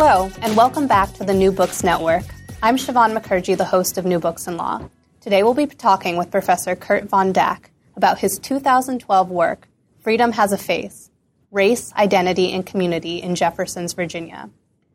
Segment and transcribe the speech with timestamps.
[0.00, 2.22] Hello, and welcome back to the New Books Network.
[2.62, 4.88] I'm Siobhan Mukherjee, the host of New Books in Law.
[5.20, 7.64] Today we'll be talking with Professor Kirt von Daacke
[7.96, 9.66] about his 2012 work,
[9.98, 11.10] Freedom Has a Face
[11.50, 14.50] Race, Identity, and Community in Jefferson's Virginia.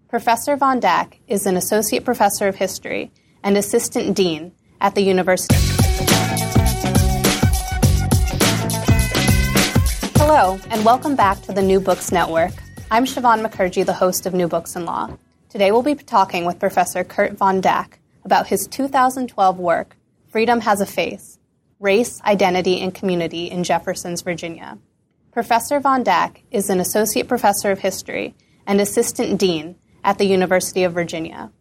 [0.08, 3.12] Professor von Daacke is an associate professor of history
[3.44, 5.58] and assistant dean at the university.
[10.16, 12.54] Hello, and welcome back to the New Books Network.
[12.94, 15.18] I'm Siobhan Mukherjee, the host of New Books in Law.
[15.50, 20.80] Today we'll be talking with Professor Kirt von Daacke about his 2012 work, Freedom Has
[20.80, 21.40] a Face
[21.80, 24.78] Race, Identity, and Community in Jefferson's Virginia.
[25.32, 28.36] Professor von Daacke is an associate professor of history
[28.68, 31.52] and assistant dean at the University of Virginia.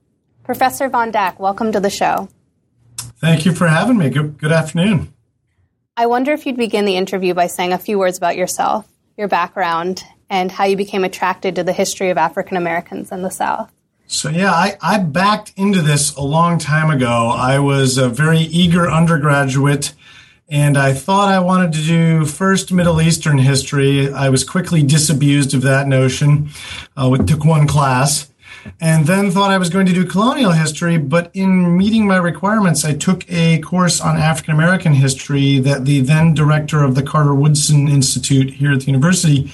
[0.45, 2.29] Professor von Daacke, welcome to the show.
[3.23, 4.11] Thank you for having me.
[4.11, 5.15] Good, good afternoon.
[5.97, 9.29] I wonder if you'd begin the interview by saying a few words about yourself, your
[9.29, 13.71] background, and how you became attracted to the history of African Americans in the South.
[14.07, 17.29] So, yeah, I, I backed into this a long time ago.
[17.29, 19.93] I was a very eager undergraduate
[20.49, 24.13] and I thought I wanted to do first Middle Eastern history.
[24.13, 26.49] I was quickly disabused of that notion.
[26.97, 28.31] Uh, took one class
[28.81, 30.97] and then thought I was going to do colonial history.
[30.97, 36.01] But in meeting my requirements, I took a course on African American history that the
[36.01, 39.53] then director of the Carter Woodson Institute here at the university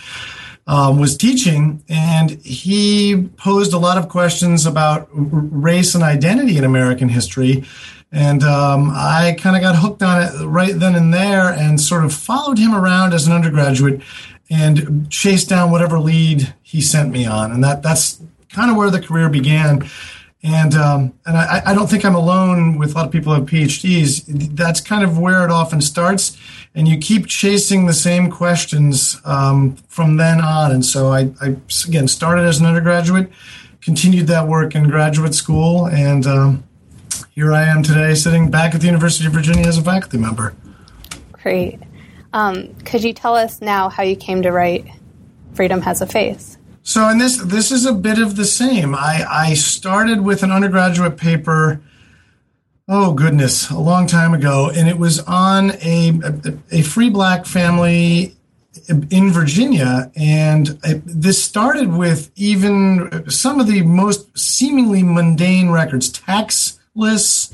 [0.69, 6.65] um, was teaching, and he posed a lot of questions about race and identity in
[6.65, 7.65] American history.
[8.13, 12.05] And um, I kind of got hooked on it right then and there and sort
[12.05, 14.03] of followed him around as an undergraduate
[14.51, 17.51] and chased down whatever lead he sent me on.
[17.51, 18.21] And that that's
[18.51, 19.89] kind of where the career began.
[20.43, 23.41] And um, and I, I, don't think I'm alone with a lot of people who
[23.41, 24.25] have PhDs.
[24.55, 26.39] That's kind of where it often starts,
[26.75, 30.73] and you keep chasing the same questions um, from then on.
[30.73, 31.56] And so I, I,
[31.87, 33.31] again started as an undergraduate,
[33.81, 36.65] continued that work in graduate school, and um,
[37.31, 40.55] here I am today, sitting back at the University of Virginia as a faculty member.
[41.33, 41.81] Great.
[42.33, 44.87] Um, could you tell us now how you came to write
[45.55, 46.59] "Freedom Has a Face"?
[46.83, 48.95] So, and this this is a bit of the same.
[48.95, 51.81] I, I started with an undergraduate paper.
[52.91, 57.44] Oh goodness, a long time ago, and it was on a a, a free black
[57.44, 58.34] family
[58.88, 60.69] in Virginia, and
[61.04, 67.53] this started with even some of the most seemingly mundane records, tax lists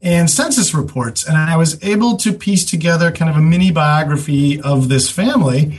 [0.00, 4.62] and census reports, and I was able to piece together kind of a mini biography
[4.62, 5.78] of this family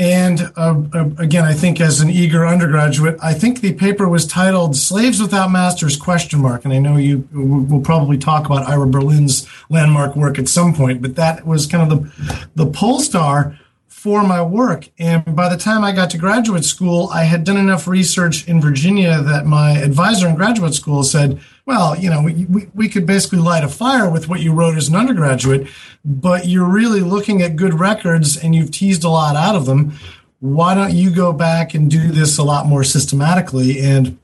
[0.00, 4.26] and uh, uh, again, I think as an eager undergraduate, I think the paper was
[4.26, 6.64] titled "Slaves Without Masters?" question mark.
[6.64, 11.02] And I know you will probably talk about Ira Berlin's landmark work at some point,
[11.02, 14.88] but that was kind of the the pole star for my work.
[14.98, 18.58] And by the time I got to graduate school, I had done enough research in
[18.58, 21.38] Virginia that my advisor in graduate school said,
[21.70, 24.88] well, you know, we, we, could basically light a fire with what you wrote as
[24.88, 25.68] an undergraduate,
[26.04, 29.92] but you're really looking at good records and you've teased a lot out of them.
[30.40, 33.78] Why don't you go back and do this a lot more systematically?
[33.78, 34.18] And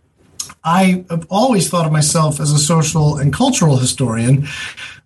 [0.64, 4.48] I have always thought of myself as a social and cultural historian.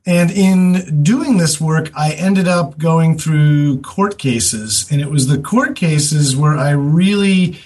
[0.07, 4.89] And in doing this work, I ended up going through court cases.
[4.91, 7.59] And it was the court cases where I really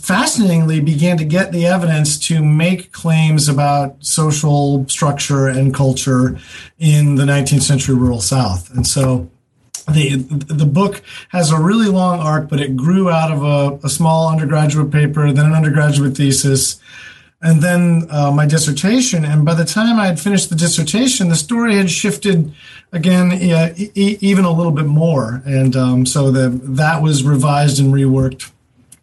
[0.00, 6.38] fascinatingly began to get the evidence to make claims about social structure and culture
[6.78, 8.70] in the 19th century rural South.
[8.74, 9.30] And so
[9.88, 13.88] the the book has a really long arc, but it grew out of a, a
[13.88, 16.78] small undergraduate paper, then an undergraduate thesis,
[17.42, 19.24] and then uh, my dissertation.
[19.24, 22.52] And by the time I had finished the dissertation, the story had shifted
[22.92, 25.42] again, e- even a little bit more.
[25.46, 28.50] And um, so the, that was revised and reworked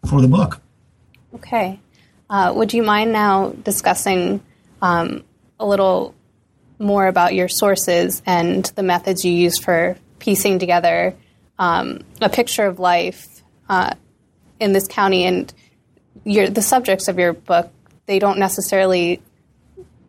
[0.08, 0.60] for the book.
[1.34, 1.80] Okay.
[2.30, 4.42] Uh, would you mind now discussing
[4.82, 5.24] um,
[5.58, 6.14] a little
[6.78, 11.14] more about your sources and the methods you use for piecing together
[11.58, 13.26] um, a picture of life
[13.68, 13.94] uh,
[14.60, 15.52] in this county and
[16.24, 17.72] your, the subjects of your book
[18.06, 19.20] they don't necessarily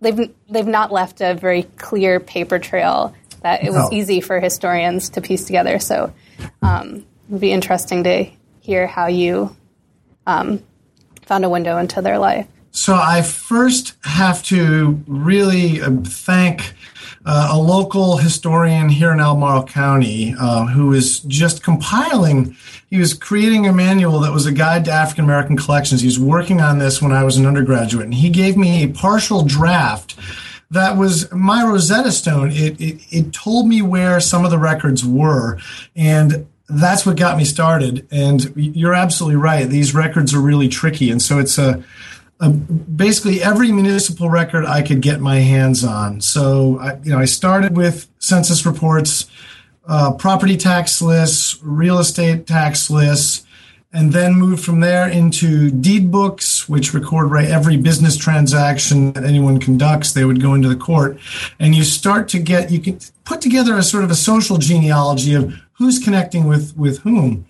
[0.01, 3.97] they've they've not left a very clear paper trail that it was no.
[3.97, 5.79] easy for historians to piece together.
[5.79, 6.13] So
[6.61, 8.27] um, it would be interesting to
[8.59, 9.55] hear how you
[10.27, 10.63] um,
[11.29, 12.47] found a window into their life?
[12.71, 16.73] So I first have to really uh, thank
[17.23, 22.55] uh, a local historian here in Albemarle County uh, who is just compiling.
[22.89, 26.01] He was creating a manual that was a guide to African American collections.
[26.01, 28.87] He was working on this when I was an undergraduate, and he gave me a
[28.87, 30.15] partial draft
[30.71, 32.51] that was my Rosetta Stone.
[32.51, 35.57] It, it, it told me where some of the records were.
[35.95, 38.07] And that's what got me started.
[38.11, 39.67] And you're absolutely right.
[39.67, 41.09] These records are really tricky.
[41.09, 41.83] And so it's a,
[42.39, 46.21] a basically every municipal record I could get my hands on.
[46.21, 49.25] So, I, you know, I started with census reports,
[49.87, 53.45] uh, property tax lists, real estate tax lists,
[53.91, 59.59] and then moved from there into deed books, which record every business transaction that anyone
[59.59, 60.13] conducts.
[60.13, 61.17] They would go into the court,
[61.59, 65.33] and you start to get you can put together a sort of a social genealogy
[65.33, 67.47] of who's connecting with with whom.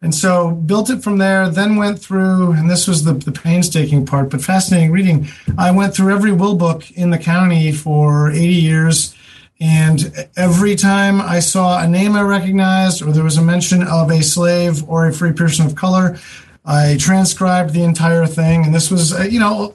[0.00, 4.04] And so built it from there, then went through, and this was the, the painstaking
[4.04, 5.28] part, but fascinating reading.
[5.56, 9.14] I went through every will book in the county for 80 years
[9.62, 14.10] and every time I saw a name I recognized or there was a mention of
[14.10, 16.18] a slave or a free person of color,
[16.64, 18.64] I transcribed the entire thing.
[18.64, 19.72] And this was, uh, you know,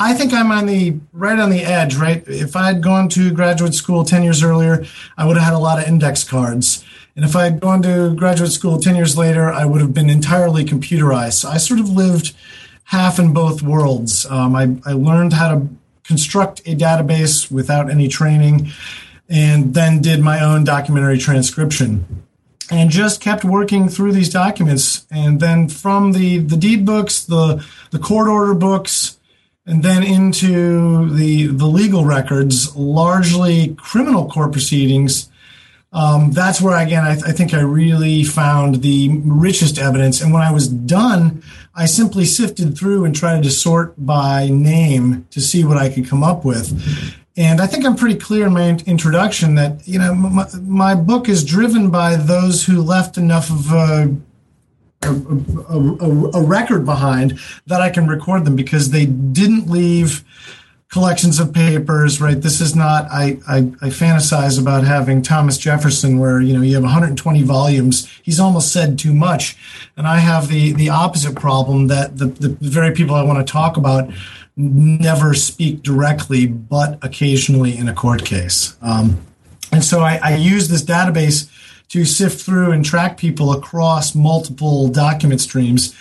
[0.00, 2.24] I think I'm on the right on the edge, right?
[2.26, 4.84] If I had gone to graduate school 10 years earlier,
[5.16, 6.84] I would have had a lot of index cards.
[7.20, 10.08] And if I had gone to graduate school 10 years later, I would have been
[10.08, 11.34] entirely computerized.
[11.34, 12.34] So I sort of lived
[12.84, 14.24] half in both worlds.
[14.24, 15.68] Um, I, I learned how to
[16.02, 18.70] construct a database without any training
[19.28, 22.24] and then did my own documentary transcription
[22.70, 27.62] and just kept working through these documents and then from the the deed books the
[27.90, 29.18] the court order books
[29.66, 35.29] and then into the the legal records largely criminal court proceedings
[35.92, 40.20] um, that's where again I, I think i really found the richest evidence.
[40.20, 41.42] And when i was done
[41.74, 46.08] i simply sifted through and tried to sort by name to see what i could
[46.08, 46.70] come up with.
[47.36, 51.28] And I think I'm pretty clear in my introduction that you know my, my book
[51.28, 54.16] is driven by those who left enough of a,
[55.02, 60.24] a, a, a, record behind that I can record them because they didn't leave
[60.90, 62.20] collections of papers.
[62.20, 62.40] Right?
[62.40, 63.06] This is not.
[63.10, 68.10] I, I I fantasize about having Thomas Jefferson, where you know you have 120 volumes.
[68.22, 69.56] He's almost said too much,
[69.96, 73.50] and I have the the opposite problem that the the very people I want to
[73.50, 74.10] talk about
[74.56, 78.76] never speak directly, but occasionally in a court case.
[78.82, 79.18] Um,
[79.72, 81.48] and so I, I use this database
[81.90, 85.94] to sift through and track people across multiple document streams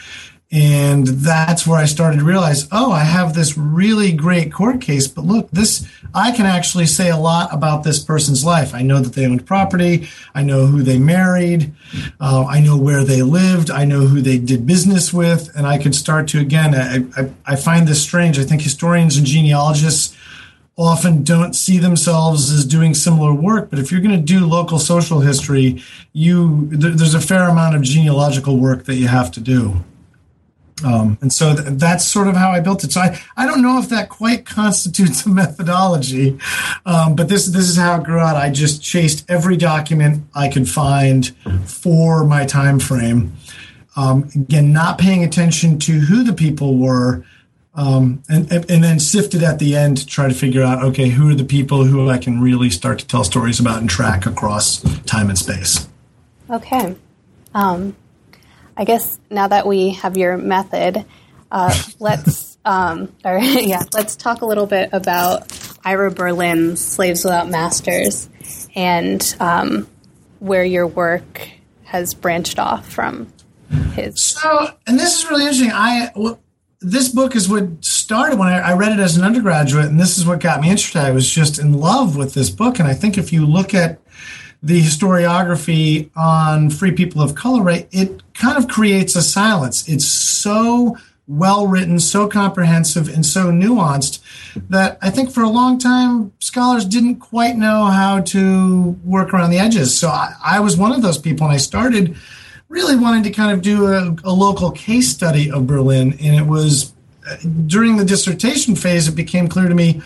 [0.51, 5.07] and that's where I started to realize, oh, I have this really great court case,
[5.07, 8.73] but look, this, I can actually say a lot about this person's life.
[8.73, 10.09] I know that they owned property.
[10.33, 11.71] I know who they married.
[12.19, 13.69] Uh, I know where they lived.
[13.69, 15.55] I know who they did business with.
[15.55, 18.39] And I could start to, again, I, I, I find this strange.
[18.39, 20.17] I think historians and genealogists
[20.75, 23.69] often don't see themselves as doing similar work.
[23.69, 27.83] But if you're going to do local social history, you, there's a fair amount of
[27.83, 29.83] genealogical work that you have to do.
[30.83, 32.91] Um, and so th- that's sort of how I built it.
[32.91, 36.37] So I, I don't know if that quite constitutes a methodology,
[36.85, 38.35] um, but this this is how it grew out.
[38.35, 41.35] I just chased every document I could find
[41.65, 43.35] for my time frame.
[43.95, 47.25] Um, again, not paying attention to who the people were,
[47.73, 51.29] um, and, and then sifted at the end to try to figure out okay, who
[51.29, 54.81] are the people who I can really start to tell stories about and track across
[55.03, 55.87] time and space.
[56.49, 56.95] Okay.
[57.53, 57.95] Um,
[58.79, 61.03] I guess now that we have your method,
[61.51, 65.51] uh, let's um, or yeah, let's talk a little bit about
[65.83, 68.29] Ira Berlin's "Slaves Without Masters"
[68.73, 69.87] and um,
[70.39, 71.49] where your work
[71.83, 73.33] has branched off from
[73.95, 74.23] his.
[74.23, 75.71] So, and this is really interesting.
[75.73, 76.39] I well,
[76.79, 80.17] this book is what started when I, I read it as an undergraduate, and this
[80.17, 81.01] is what got me interested.
[81.01, 83.99] I was just in love with this book, and I think if you look at
[84.63, 89.87] the historiography on free people of color, right, it kind of creates a silence.
[89.87, 94.19] It's so well written, so comprehensive, and so nuanced
[94.69, 99.51] that I think for a long time scholars didn't quite know how to work around
[99.51, 99.97] the edges.
[99.97, 102.15] So I, I was one of those people, and I started
[102.67, 106.47] really wanting to kind of do a, a local case study of Berlin, and it
[106.47, 106.93] was
[107.29, 107.35] uh,
[107.67, 110.01] during the dissertation phase, it became clear to me,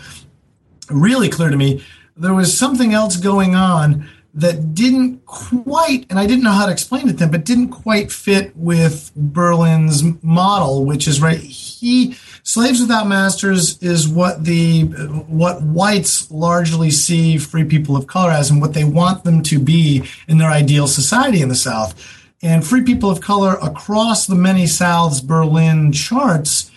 [0.90, 1.82] really clear to me,
[2.16, 6.72] there was something else going on that didn't quite, and I didn't know how to
[6.72, 11.38] explain it then, but didn't quite fit with Berlin's model, which is right.
[11.38, 14.82] He slaves without masters is what the
[15.28, 19.60] what whites largely see free people of color as, and what they want them to
[19.60, 21.94] be in their ideal society in the South.
[22.42, 26.72] And free people of color across the many Souths Berlin charts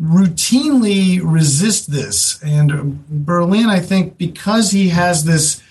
[0.00, 2.42] routinely resist this.
[2.42, 5.62] And Berlin, I think, because he has this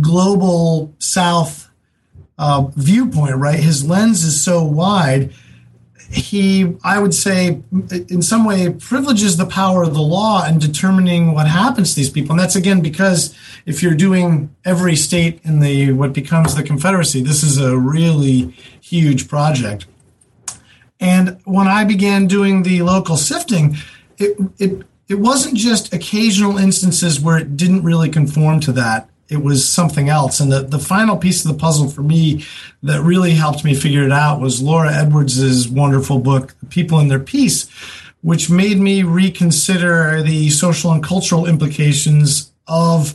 [0.00, 1.70] global South
[2.38, 3.58] uh, viewpoint, right?
[3.58, 5.32] His lens is so wide.
[6.10, 11.34] He, I would say, in some way, privileges the power of the law in determining
[11.34, 12.32] what happens to these people.
[12.32, 17.22] And that's again because if you're doing every state in the what becomes the Confederacy,
[17.22, 19.86] this is a really huge project.
[21.00, 23.76] And when I began doing the local sifting,
[24.18, 29.10] it, it, it wasn't just occasional instances where it didn't really conform to that.
[29.28, 30.40] It was something else.
[30.40, 32.44] And the, the final piece of the puzzle for me
[32.82, 37.18] that really helped me figure it out was Laura Edwards's wonderful book, People in Their
[37.18, 37.68] Peace,
[38.22, 43.14] which made me reconsider the social and cultural implications of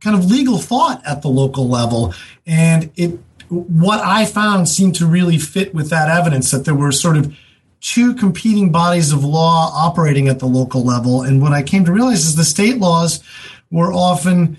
[0.00, 2.14] kind of legal thought at the local level.
[2.46, 3.18] And it
[3.50, 7.36] what I found seemed to really fit with that evidence that there were sort of
[7.80, 11.22] two competing bodies of law operating at the local level.
[11.22, 13.22] And what I came to realize is the state laws
[13.70, 14.56] were often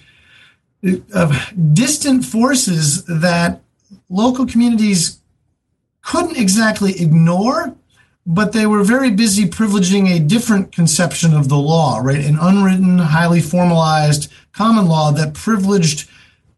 [1.13, 3.61] uh, distant forces that
[4.09, 5.21] local communities
[6.01, 7.75] couldn't exactly ignore,
[8.25, 12.23] but they were very busy privileging a different conception of the law, right?
[12.23, 16.09] An unwritten, highly formalized common law that privileged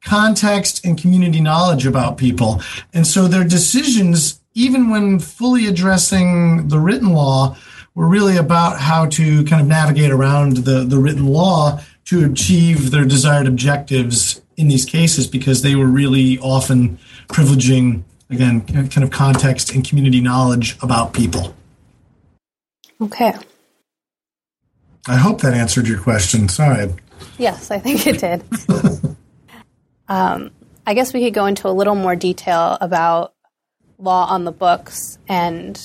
[0.03, 2.62] context and community knowledge about people.
[2.94, 7.56] And so their decisions, even when fully addressing the written law,
[7.96, 12.91] were really about how to kind of navigate around the, the written law to achieve
[12.91, 19.12] their desired objectives in these cases because they were really often privileging, again, kind of
[19.12, 21.55] context and community knowledge about people.
[23.01, 23.33] Okay.
[25.07, 26.48] I hope that answered your question.
[26.50, 26.93] Sorry.
[27.38, 28.43] Yes, I think it did.
[30.07, 30.51] Um,
[30.86, 33.33] I guess we could go into a little more detail about
[33.98, 35.75] law on the books and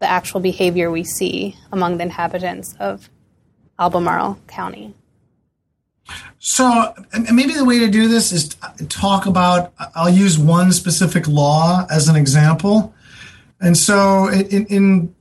[0.00, 3.08] the actual behavior we see among the inhabitants of
[3.78, 4.94] Albemarle County.
[6.38, 6.92] So
[7.32, 8.56] maybe the way to do this is
[8.88, 9.72] talk about.
[9.94, 12.92] I'll use one specific law as an example,
[13.60, 15.14] and so in, in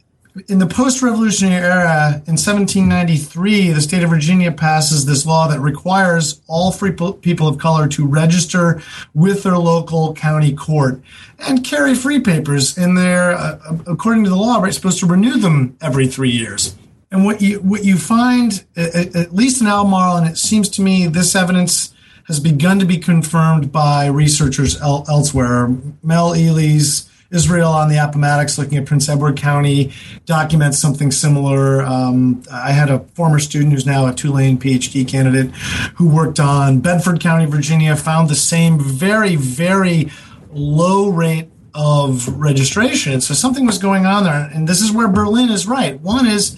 [0.48, 6.42] in the post-revolutionary era in 1793 the state of virginia passes this law that requires
[6.48, 8.82] all free people of color to register
[9.14, 11.02] with their local county court
[11.40, 15.38] and carry free papers in there uh, according to the law right supposed to renew
[15.38, 16.76] them every three years
[17.12, 20.82] and what you what you find at, at least in albemarle and it seems to
[20.82, 21.94] me this evidence
[22.26, 25.70] has begun to be confirmed by researchers el- elsewhere
[26.02, 29.94] mel Ely's Israel on the Appomattox, looking at Prince Edward County,
[30.26, 31.82] documents something similar.
[31.82, 35.52] Um, I had a former student who's now a Tulane PhD candidate
[35.96, 40.12] who worked on Bedford County, Virginia, found the same very, very
[40.52, 43.22] low rate of registration.
[43.22, 44.50] So something was going on there.
[44.54, 45.98] And this is where Berlin is right.
[46.02, 46.58] One is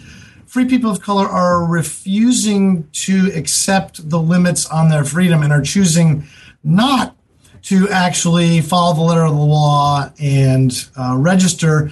[0.53, 5.63] free people of color are refusing to accept the limits on their freedom and are
[5.63, 6.23] choosing
[6.63, 7.15] not
[7.63, 11.89] to actually follow the letter of the law and uh, register,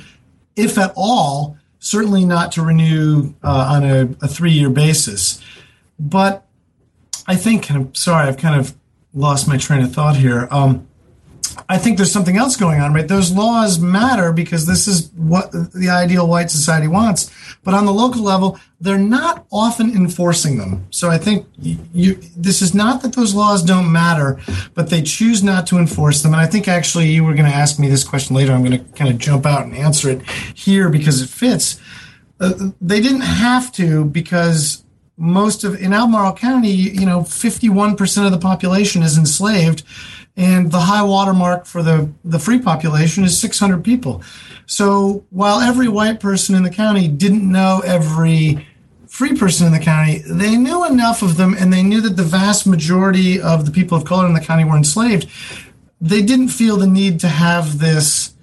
[0.56, 5.42] if at all, certainly not to renew uh, on a, a three year basis.
[6.00, 6.46] But
[7.26, 8.76] I think, and I'm sorry, I've kind of
[9.12, 10.48] lost my train of thought here.
[10.52, 10.88] Um,
[11.70, 13.08] I think there's something else going on, right?
[13.08, 17.32] Those laws matter because this is what the ideal white society wants.
[17.64, 20.88] But on the local level, they're not often enforcing them.
[20.90, 24.40] So I think you, this is not that those laws don't matter,
[24.74, 26.34] but they choose not to enforce them.
[26.34, 28.54] And I think actually you were going to ask me this question later.
[28.54, 31.80] I'm going to kind of jump out and answer it here because it fits.
[32.40, 34.84] Uh, they didn't have to because
[35.18, 39.84] most of in Albemarle County, you know, 51% of the population is enslaved
[40.38, 44.24] and the high water mark for the, the free population is 600 people.
[44.66, 48.68] So while every white person in the county didn't know every
[49.08, 52.24] free person in the county, they knew enough of them and they knew that the
[52.24, 55.28] vast majority of the people of color in the county were enslaved.
[56.00, 58.34] They didn't feel the need to have this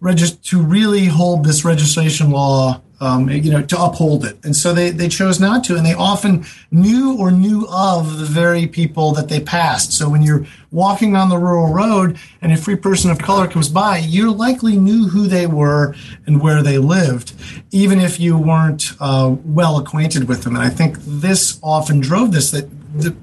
[0.00, 4.36] regist- to really hold this registration law um, you know, to uphold it.
[4.44, 5.76] And so they, they chose not to.
[5.76, 9.92] And they often knew or knew of the very people that they passed.
[9.92, 13.68] So when you're walking on the rural road and a free person of color comes
[13.68, 15.94] by, you likely knew who they were
[16.26, 17.32] and where they lived,
[17.70, 20.56] even if you weren't uh, well acquainted with them.
[20.56, 23.14] And I think this often drove this that the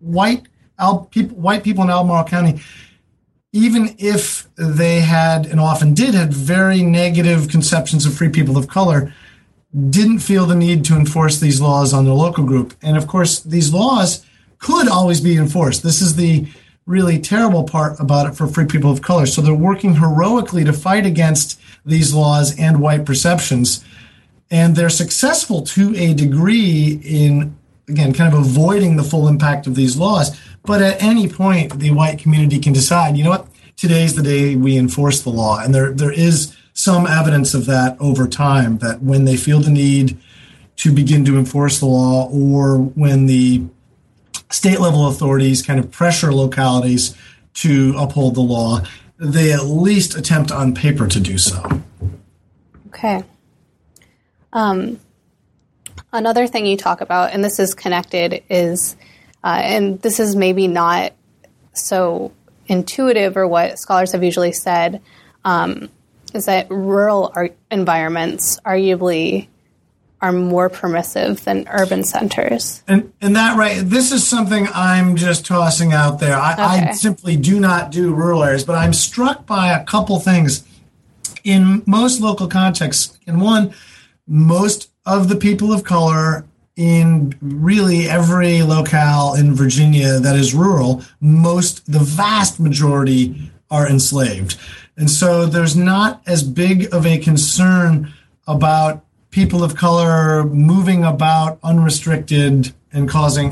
[0.00, 0.46] white
[0.80, 2.60] Al- people, white people in Albemarle County
[3.52, 8.68] even if they had and often did had very negative conceptions of free people of
[8.68, 9.12] color
[9.90, 12.74] didn't feel the need to enforce these laws on the local group.
[12.82, 14.24] And of course these laws
[14.58, 15.82] could always be enforced.
[15.82, 16.48] This is the
[16.86, 19.26] really terrible part about it for free people of color.
[19.26, 23.84] So they're working heroically to fight against these laws and white perceptions.
[24.50, 27.56] And they're successful to a degree in,
[27.88, 30.38] again, kind of avoiding the full impact of these laws.
[30.68, 33.48] But at any point, the white community can decide, you know what,
[33.78, 35.60] today's the day we enforce the law.
[35.60, 39.70] And there, there is some evidence of that over time that when they feel the
[39.70, 40.18] need
[40.76, 43.64] to begin to enforce the law or when the
[44.50, 47.16] state level authorities kind of pressure localities
[47.54, 48.82] to uphold the law,
[49.16, 51.80] they at least attempt on paper to do so.
[52.88, 53.24] Okay.
[54.52, 55.00] Um,
[56.12, 58.96] another thing you talk about, and this is connected, is,
[59.42, 61.12] uh, and this is maybe not
[61.72, 62.32] so
[62.66, 65.00] intuitive or what scholars have usually said,
[65.44, 65.88] um,
[66.34, 67.32] is that rural
[67.70, 69.48] environments arguably
[70.20, 72.82] are more permissive than urban centers.
[72.88, 76.36] And and that right, this is something I'm just tossing out there.
[76.36, 76.62] I, okay.
[76.62, 80.64] I simply do not do rural areas, but I'm struck by a couple things
[81.44, 83.16] in most local contexts.
[83.26, 83.72] And one,
[84.26, 86.44] most of the people of color
[86.78, 94.56] in really every locale in Virginia that is rural, most the vast majority are enslaved.
[94.96, 98.12] And so there's not as big of a concern
[98.46, 103.50] about people of color moving about unrestricted and causing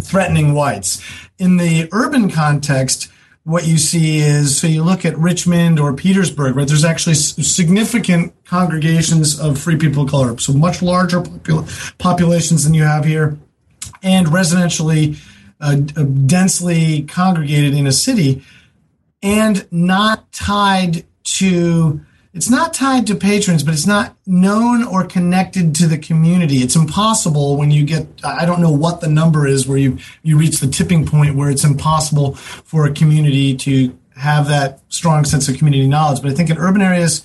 [0.00, 1.00] threatening whites.
[1.38, 3.08] In the urban context,
[3.44, 6.66] what you see is so you look at Richmond or Petersburg, right?
[6.66, 12.74] There's actually significant congregations of free people of color, so much larger popul- populations than
[12.74, 13.38] you have here,
[14.02, 15.18] and residentially
[15.60, 18.42] uh, densely congregated in a city,
[19.22, 22.00] and not tied to
[22.34, 26.58] it's not tied to patrons, but it's not known or connected to the community.
[26.58, 30.38] It's impossible when you get, I don't know what the number is where you, you
[30.38, 35.48] reach the tipping point where it's impossible for a community to have that strong sense
[35.48, 36.22] of community knowledge.
[36.22, 37.24] But I think in urban areas,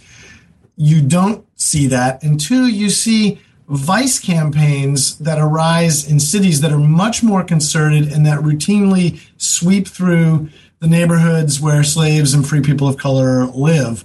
[0.76, 2.24] you don't see that.
[2.24, 8.12] And two, you see vice campaigns that arise in cities that are much more concerted
[8.12, 14.04] and that routinely sweep through the neighborhoods where slaves and free people of color live.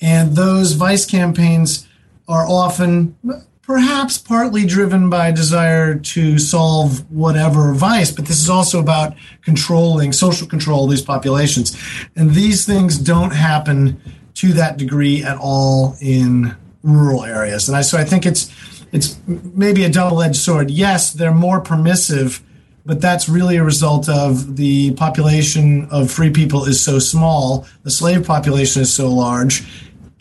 [0.00, 1.88] And those vice campaigns
[2.28, 3.16] are often
[3.62, 9.14] perhaps partly driven by a desire to solve whatever vice, but this is also about
[9.42, 11.76] controlling social control of these populations.
[12.16, 14.00] And these things don't happen
[14.40, 17.68] to that degree at all in rural areas.
[17.68, 18.50] And I, so I think it's,
[18.90, 20.70] it's maybe a double-edged sword.
[20.70, 22.42] Yes, they're more permissive,
[22.86, 27.90] but that's really a result of the population of free people is so small, the
[27.90, 29.62] slave population is so large,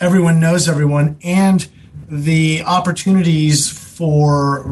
[0.02, 1.70] everyone knows everyone, and
[2.10, 4.66] the opportunities for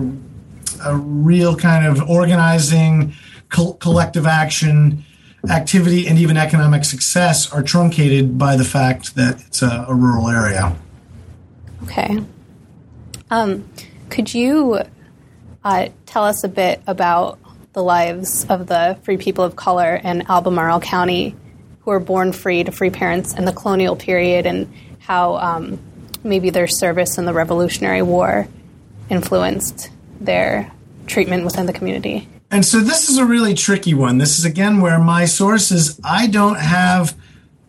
[0.84, 3.14] a real kind of organizing,
[3.48, 5.06] co- collective action,
[5.50, 10.28] activity, and even economic success are truncated by the fact that it's a, a rural
[10.30, 10.76] area.
[11.84, 12.20] Okay.
[13.30, 13.70] Um,
[14.10, 14.80] could you
[15.64, 17.40] uh, tell us a bit about
[17.74, 21.36] the lives of the free people of color in Albemarle County
[21.82, 25.80] who were born free to free parents in the colonial period and how um,
[26.24, 28.48] maybe their service in the Revolutionary War
[29.10, 30.72] influenced their
[31.06, 32.28] treatment within the community.
[32.50, 34.18] And so this is a really tricky one.
[34.18, 37.16] This is again where my sources, I don't have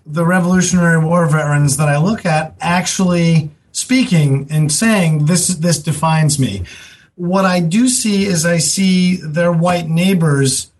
[0.07, 6.39] the Revolutionary War veterans that I look at actually speaking and saying this this defines
[6.39, 6.65] me.
[7.17, 10.71] What I do see is I see their white neighbors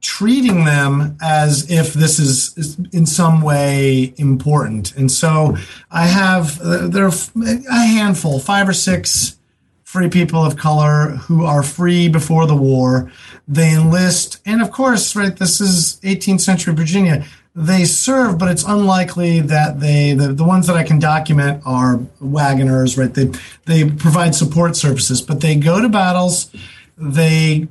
[0.00, 4.94] treating them as if this is, in some way important.
[4.94, 5.56] And so
[5.90, 7.12] I have, there are
[7.42, 9.35] a handful, five or six
[9.96, 13.10] free people of color who are free before the war.
[13.48, 14.40] They enlist.
[14.44, 17.24] And of course, right, this is 18th century Virginia.
[17.54, 22.00] They serve, but it's unlikely that they, the, the ones that I can document are
[22.20, 23.14] wagoners, right?
[23.14, 23.30] They,
[23.64, 26.50] they provide support services, but they go to battles
[26.98, 27.68] they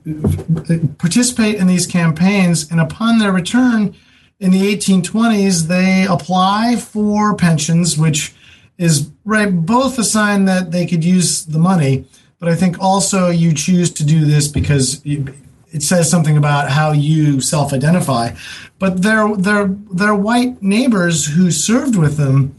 [1.00, 3.96] participate in these campaigns, and upon their return
[4.40, 8.36] in the 1820s, they apply for pensions, which
[8.78, 12.06] is right both a sign that they could use the money,
[12.40, 16.92] but I think also you choose to do this because it says something about how
[16.92, 18.36] you self-identify.
[18.80, 22.56] But their their their white neighbors who served with them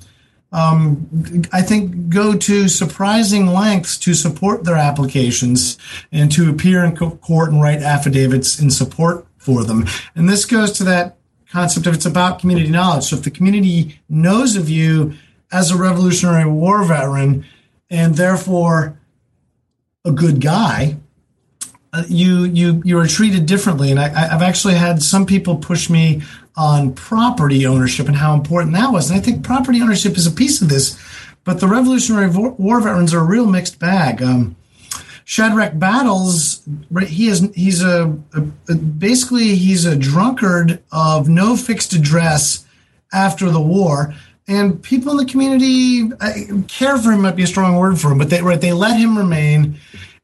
[0.52, 5.76] um, I think, go to surprising lengths to support their applications
[6.12, 9.86] and to appear in court and write affidavits in support for them.
[10.14, 11.18] And this goes to that
[11.50, 13.04] concept of it's about community knowledge.
[13.04, 15.14] So if the community knows of you
[15.52, 17.44] as a Revolutionary War veteran
[17.90, 18.98] and therefore
[20.04, 20.96] a good guy,
[21.92, 23.90] uh, you you you are treated differently.
[23.90, 26.22] And I, have actually had some people push me
[26.56, 29.10] on property ownership and how important that was.
[29.10, 30.98] And I think property ownership is a piece of this,
[31.44, 34.22] but the Revolutionary War veterans are a real mixed bag.
[34.22, 34.56] Um,
[35.24, 36.62] Shadrach Battles?
[37.08, 42.64] He is he's a, a, a, basically he's a drunkard of no fixed address
[43.12, 44.14] after the war,
[44.48, 46.08] and people in the community
[46.68, 48.98] care for him might be a strong word for him, but they right they let
[48.98, 49.78] him remain,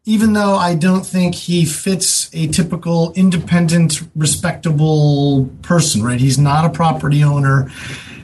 [0.05, 6.03] even though I don't think he fits a typical independent, respectable person.
[6.03, 6.21] Right?
[6.21, 7.71] He's not a property owner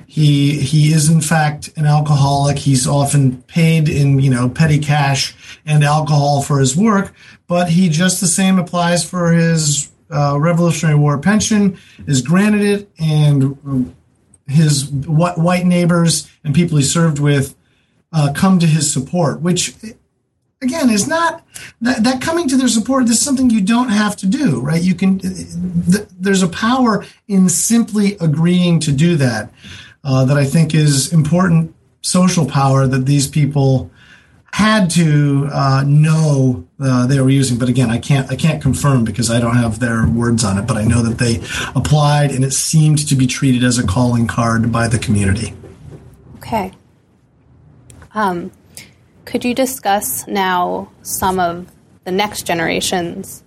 [0.09, 2.59] he he is in fact an alcoholic.
[2.59, 7.15] He's often paid in you know petty cash and alcohol for his work,
[7.47, 12.91] but he just the same applies for his uh, Revolutionary War pension, is granted it,
[12.99, 13.95] and
[14.49, 17.55] his white neighbors and people he served with
[18.13, 19.75] uh, come to his support, which
[20.63, 21.47] again is not
[21.81, 24.83] that, that, coming to their support this is something you don't have to do right?
[24.83, 29.53] You can th- there's a power in simply agreeing to do that
[30.03, 33.91] uh, that I think is important social power that these people
[34.53, 37.59] had to uh, know uh, they were using.
[37.59, 40.67] But again, I can't I can't confirm because I don't have their words on it.
[40.67, 41.41] But I know that they
[41.79, 45.55] applied, and it seemed to be treated as a calling card by the community.
[46.37, 46.73] Okay.
[48.15, 48.51] Um,
[49.25, 51.71] could you discuss now some of
[52.05, 53.45] the next generation's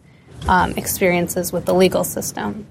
[0.47, 2.67] um, experiences with the legal system?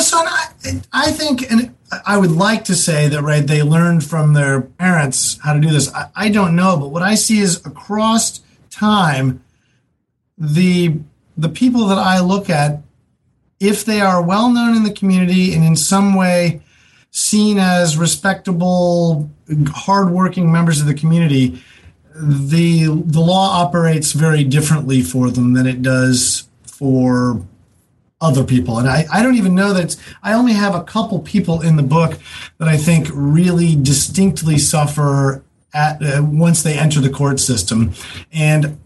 [0.00, 0.46] Son, I,
[0.92, 1.74] I think, and
[2.06, 5.70] I would like to say that right they learned from their parents how to do
[5.70, 5.92] this.
[5.94, 9.42] I, I don't know, but what I see is across time,
[10.36, 10.98] the
[11.36, 12.82] the people that I look at,
[13.60, 16.62] if they are well known in the community and in some way
[17.10, 19.30] seen as respectable,
[19.68, 21.62] hardworking members of the community,
[22.14, 27.42] the the law operates very differently for them than it does for
[28.20, 28.78] other people.
[28.78, 31.82] And I, I don't even know that I only have a couple people in the
[31.82, 32.18] book
[32.58, 37.92] that I think really distinctly suffer at uh, once they enter the court system.
[38.32, 38.78] And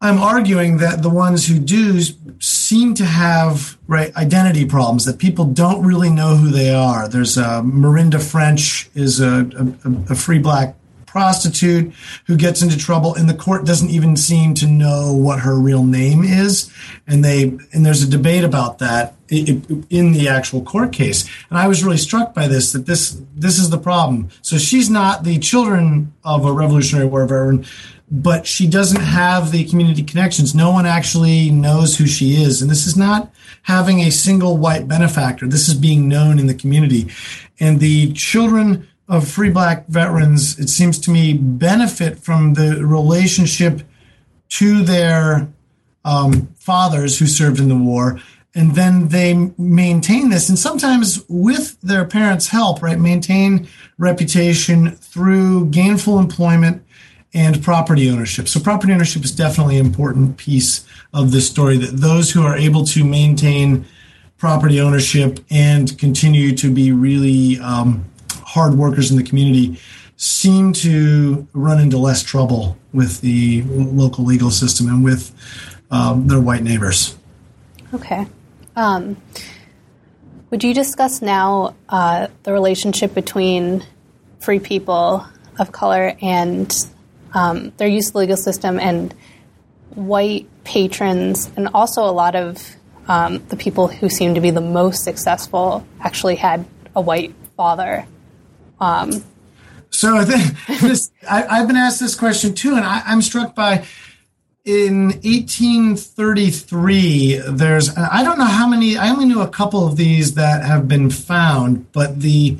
[0.00, 2.00] I'm arguing that the ones who do
[2.38, 7.08] seem to have right identity problems that people don't really know who they are.
[7.08, 9.48] There's uh, Marinda French is a,
[9.84, 10.76] a, a free black
[11.16, 11.94] prostitute
[12.26, 15.82] who gets into trouble and the court doesn't even seem to know what her real
[15.82, 16.70] name is.
[17.06, 21.26] And they and there's a debate about that in the actual court case.
[21.48, 24.28] And i was really struck by this that this this is the problem.
[24.42, 27.64] So she's not the children of a revolutionary war veteran
[28.08, 30.54] but she doesn't have the community connections.
[30.54, 32.62] No one actually knows who she is.
[32.62, 35.48] And this is not having a single white benefactor.
[35.48, 37.08] This is being known in the community.
[37.58, 43.82] And the children of free black veterans, it seems to me, benefit from the relationship
[44.48, 45.48] to their
[46.04, 48.20] um, fathers who served in the war.
[48.54, 55.66] And then they maintain this, and sometimes with their parents' help, right, maintain reputation through
[55.66, 56.82] gainful employment
[57.34, 58.48] and property ownership.
[58.48, 62.56] So, property ownership is definitely an important piece of this story that those who are
[62.56, 63.84] able to maintain
[64.38, 68.06] property ownership and continue to be really um,
[68.56, 69.78] hard workers in the community
[70.16, 75.30] seem to run into less trouble with the local legal system and with
[75.90, 77.16] um, their white neighbors.
[77.92, 78.26] Okay.
[78.74, 79.20] Um,
[80.50, 83.84] would you discuss now uh, the relationship between
[84.40, 85.26] free people
[85.58, 86.74] of color and
[87.34, 89.14] um, their use of the legal system and
[89.90, 94.60] white patrons, and also a lot of um, the people who seem to be the
[94.62, 96.64] most successful actually had
[96.94, 98.06] a white father
[98.80, 99.24] um,
[99.90, 103.54] so I think this, I, have been asked this question too, and I, I'm struck
[103.54, 103.86] by
[104.66, 110.34] in 1833 there's i don't know how many i only knew a couple of these
[110.34, 112.58] that have been found but the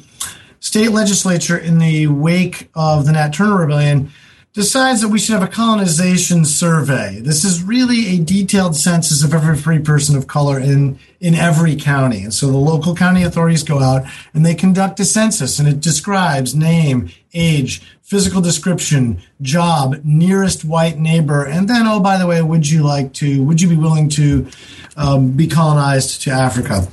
[0.61, 4.09] state legislature in the wake of the nat turner rebellion
[4.57, 7.21] decides that we should have a colonization survey.
[7.21, 11.77] This is really a detailed census of every free person of color in, in every
[11.77, 12.23] county.
[12.23, 15.81] And so the local county authorities go out and they conduct a census and it
[15.81, 21.45] describes name, age, physical description, job, nearest white neighbor.
[21.45, 24.49] And then, oh, by the way, would you like to, would you be willing to
[24.97, 26.89] um, be colonized to Africa?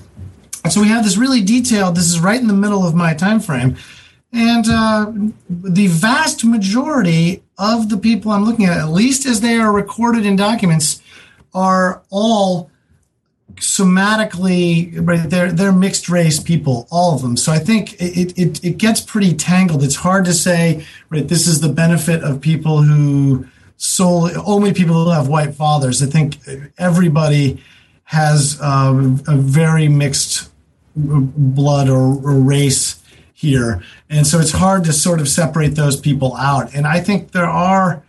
[0.69, 3.39] so we have this really detailed, this is right in the middle of my time
[3.39, 3.77] frame.
[4.33, 5.11] And uh,
[5.47, 10.25] the vast majority of the people I'm looking at, at least as they are recorded
[10.25, 11.01] in documents,
[11.53, 12.71] are all
[13.57, 17.37] somatically right they're they're mixed race people all of them.
[17.37, 19.83] So i think it, it it gets pretty tangled.
[19.83, 23.45] It's hard to say right this is the benefit of people who
[23.77, 26.01] solely only people who have white fathers.
[26.01, 26.37] I think
[26.79, 27.61] everybody
[28.05, 30.49] has um, a very mixed
[30.95, 33.02] blood or, or race
[33.43, 33.83] here.
[34.09, 36.73] And so it's hard to sort of separate those people out.
[36.73, 38.01] And I think there are,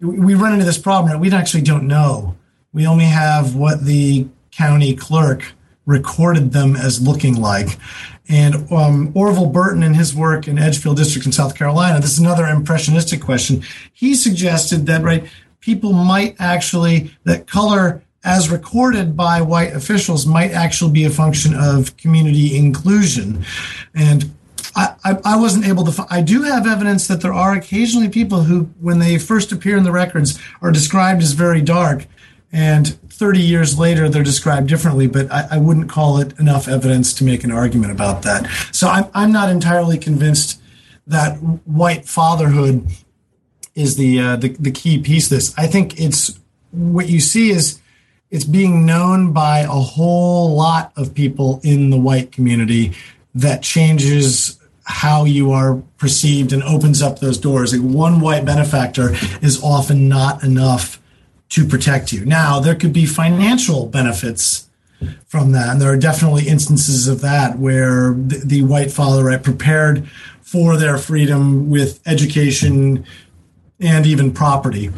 [0.00, 2.36] we run into this problem that we actually don't know.
[2.72, 5.54] We only have what the county clerk
[5.86, 7.78] recorded them as looking like.
[8.28, 12.18] And um, Orville Burton, in his work in Edgefield District in South Carolina, this is
[12.20, 13.62] another impressionistic question.
[13.92, 15.28] He suggested that, right,
[15.60, 21.54] people might actually, that color as recorded by white officials might actually be a function
[21.54, 23.44] of community inclusion.
[23.94, 24.35] And
[24.76, 25.92] I, I, wasn't able to.
[25.92, 29.76] Find, I do have evidence that there are occasionally people who, when they first appear
[29.76, 32.06] in the records, are described as very dark,
[32.52, 35.06] and 30 years later they're described differently.
[35.06, 38.50] But I, I wouldn't call it enough evidence to make an argument about that.
[38.70, 40.60] So I'm I'm not entirely convinced
[41.06, 42.86] that white fatherhood
[43.74, 45.28] is the uh, the, the key piece.
[45.28, 46.38] This I think it's
[46.70, 47.80] what you see is
[48.30, 52.92] it's being known by a whole lot of people in the white community
[53.34, 57.74] that changes how you are perceived and opens up those doors.
[57.74, 59.10] Like one white benefactor
[59.42, 61.02] is often not enough
[61.50, 62.24] to protect you.
[62.24, 64.68] Now, there could be financial benefits
[65.26, 69.42] from that, and there are definitely instances of that where the, the white father right,
[69.42, 70.08] prepared
[70.40, 73.04] for their freedom with education
[73.80, 74.90] and even property.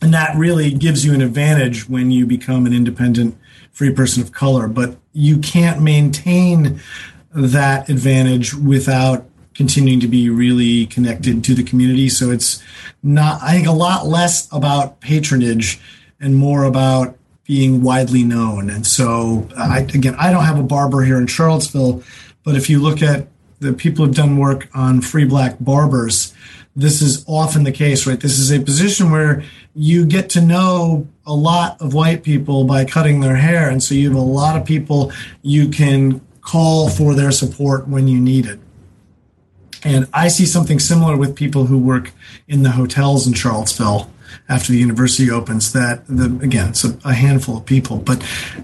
[0.00, 3.36] And that really gives you an advantage when you become an independent
[3.72, 4.68] free person of color.
[4.68, 6.80] But you can't maintain
[7.34, 12.08] that advantage without continuing to be really connected to the community.
[12.08, 12.62] So it's
[13.02, 15.80] not, I think, a lot less about patronage
[16.20, 18.70] and more about being widely known.
[18.70, 22.02] And so, uh, I, again, I don't have a barber here in Charlottesville,
[22.42, 23.28] but if you look at
[23.60, 26.34] the people who've done work on free black barbers,
[26.76, 28.18] this is often the case, right?
[28.18, 29.44] This is a position where
[29.74, 33.68] you get to know a lot of white people by cutting their hair.
[33.70, 38.06] And so you have a lot of people you can call for their support when
[38.06, 38.60] you need it.
[39.82, 42.12] And I see something similar with people who work
[42.46, 44.10] in the hotels in Charlottesville
[44.48, 48.20] after the university opens that the, again it's a, a, handful of people but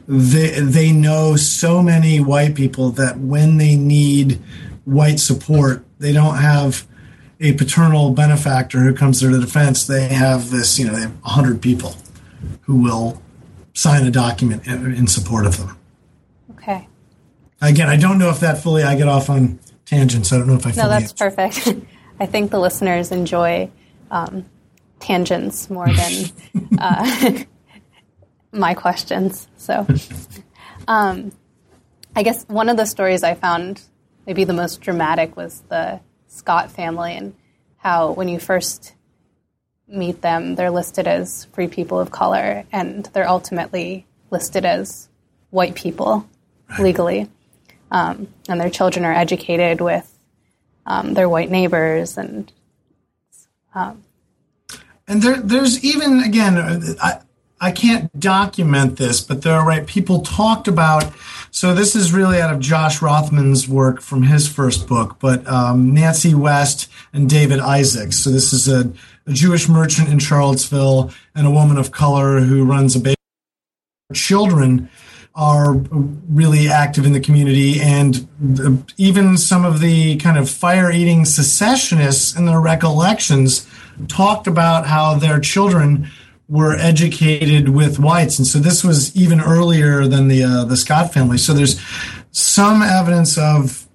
[0.08, 4.40] they they know so many white people that when they need
[4.84, 6.86] white support they don't have
[7.38, 11.22] a paternal benefactor who comes to their defense they have this you know they have
[11.22, 11.94] 100 people
[12.62, 13.22] who will
[13.72, 15.76] sign a document in, in support of them
[17.61, 18.83] Again, I don't know if that fully.
[18.83, 20.33] I get off on tangents.
[20.33, 20.70] I don't know if I.
[20.70, 21.37] No, that's answered.
[21.37, 21.87] perfect.
[22.20, 23.70] I think the listeners enjoy
[24.11, 24.44] um,
[24.99, 26.25] tangents more than
[26.79, 27.44] uh,
[28.53, 29.49] my questions.
[29.57, 29.87] So,
[30.88, 31.33] um,
[32.16, 33.83] I guess one of the stories I found
[34.27, 37.35] maybe the most dramatic was the Scott family and
[37.79, 38.94] how when you first
[39.88, 45.09] meet them, they're listed as free people of color, and they're ultimately listed as
[45.51, 46.29] white people
[46.79, 47.29] legally
[47.90, 50.11] um, and their children are educated with
[50.87, 52.53] um, their white neighbors and
[53.74, 54.03] um,
[55.07, 56.59] and there, there's even again
[57.03, 57.20] I,
[57.61, 61.12] I can't document this but there are right people talked about
[61.50, 65.94] so this is really out of josh rothman's work from his first book but um,
[65.94, 68.18] nancy west and david isaacs.
[68.18, 68.92] So this is a,
[69.26, 73.16] a jewish merchant in charlottesville and a woman of color who runs a bakery
[74.12, 74.88] children
[75.40, 75.72] are
[76.29, 78.29] really active in the community, and
[78.98, 83.66] even some of the kind of fire eating secessionists in their recollections
[84.07, 86.07] talked about how their children
[86.46, 91.11] were educated with whites, and so this was even earlier than the uh, the Scott
[91.14, 91.38] family.
[91.38, 91.81] So there's
[92.33, 93.88] some evidence of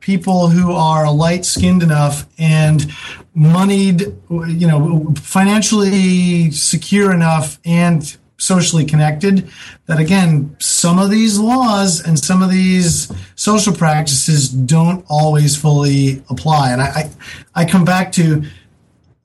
[0.00, 2.92] people who are light skinned enough and
[3.32, 4.00] moneyed,
[4.30, 9.48] you know, financially secure enough and socially connected
[9.86, 16.22] that again some of these laws and some of these social practices don't always fully
[16.30, 16.72] apply.
[16.72, 17.10] And i i,
[17.62, 18.42] I come back to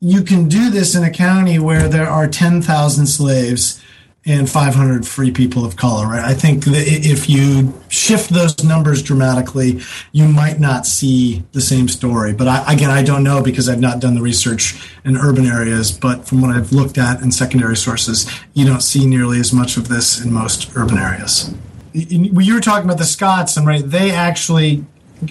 [0.01, 3.81] you can do this in a county where there are 10,000 slaves
[4.25, 6.07] and 500 free people of color.
[6.07, 6.23] Right?
[6.23, 11.87] I think that if you shift those numbers dramatically, you might not see the same
[11.87, 12.33] story.
[12.33, 15.91] But I, again, I don't know because I've not done the research in urban areas.
[15.91, 19.77] But from what I've looked at in secondary sources, you don't see nearly as much
[19.77, 21.53] of this in most urban areas.
[21.93, 24.83] You were talking about the Scotts, and right, they actually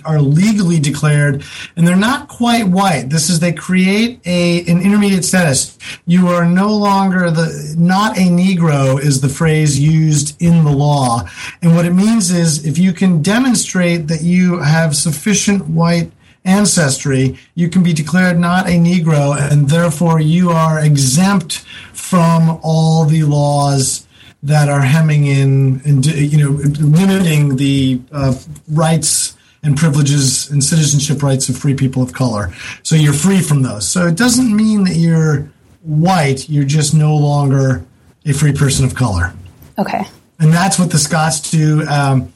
[0.05, 1.45] are legally declared
[1.77, 3.11] and they're not quite white.
[3.11, 5.79] This is they create a an intermediate status.
[6.07, 11.29] You are no longer the not a negro is the phrase used in the law.
[11.63, 16.13] And what it means is if you can demonstrate that you have sufficient white
[16.45, 23.07] ancestry you can be declared not a negro and therefore you are exempt from all
[23.07, 24.07] the laws
[24.43, 28.35] that are hemming in and you know limiting the uh,
[28.69, 29.34] rights
[29.65, 32.53] and privileges and citizenship rights of free people of color.
[32.83, 33.89] So you're free from those.
[33.89, 35.49] So it doesn't mean that you're
[35.83, 37.85] white, you're just no longer
[38.25, 39.35] a free person of color.
[39.79, 40.03] Okay.
[40.39, 42.33] And that's what the Scotts do, um,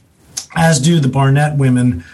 [0.57, 2.05] as do the Barnett women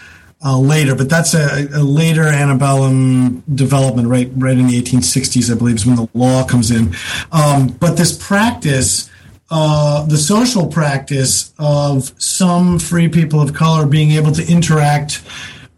[0.43, 0.95] uh, later.
[0.95, 4.29] But that's a, a, later antebellum development, right?
[4.35, 6.95] Right in the 1860s, I believe, is when the law comes in.
[7.31, 9.09] Um, but this practice,
[9.57, 15.23] uh, the social practice of some free people of color being able to interact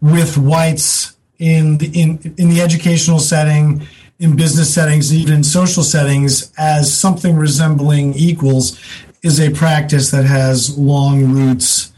[0.00, 3.86] with whites in the in in the educational setting
[4.18, 8.80] in business settings, even in social settings, as something resembling equals
[9.22, 11.92] is a practice that has long roots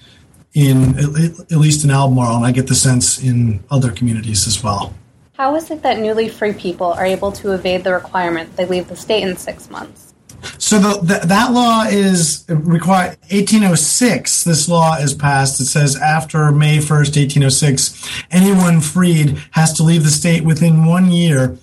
[0.53, 4.93] in at least in Albemarle, and I get the sense in other communities as well.
[5.33, 8.89] How is it that newly free people are able to evade the requirement they leave
[8.89, 10.10] the state in six months?
[10.59, 13.19] So the, the, that law is required.
[13.31, 14.45] 1806.
[14.45, 15.61] This law is passed.
[15.61, 21.11] It says after May 1st, 1806, anyone freed has to leave the state within one
[21.11, 21.59] year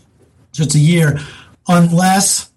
[0.58, 1.20] so it's a year,
[1.68, 2.52] unless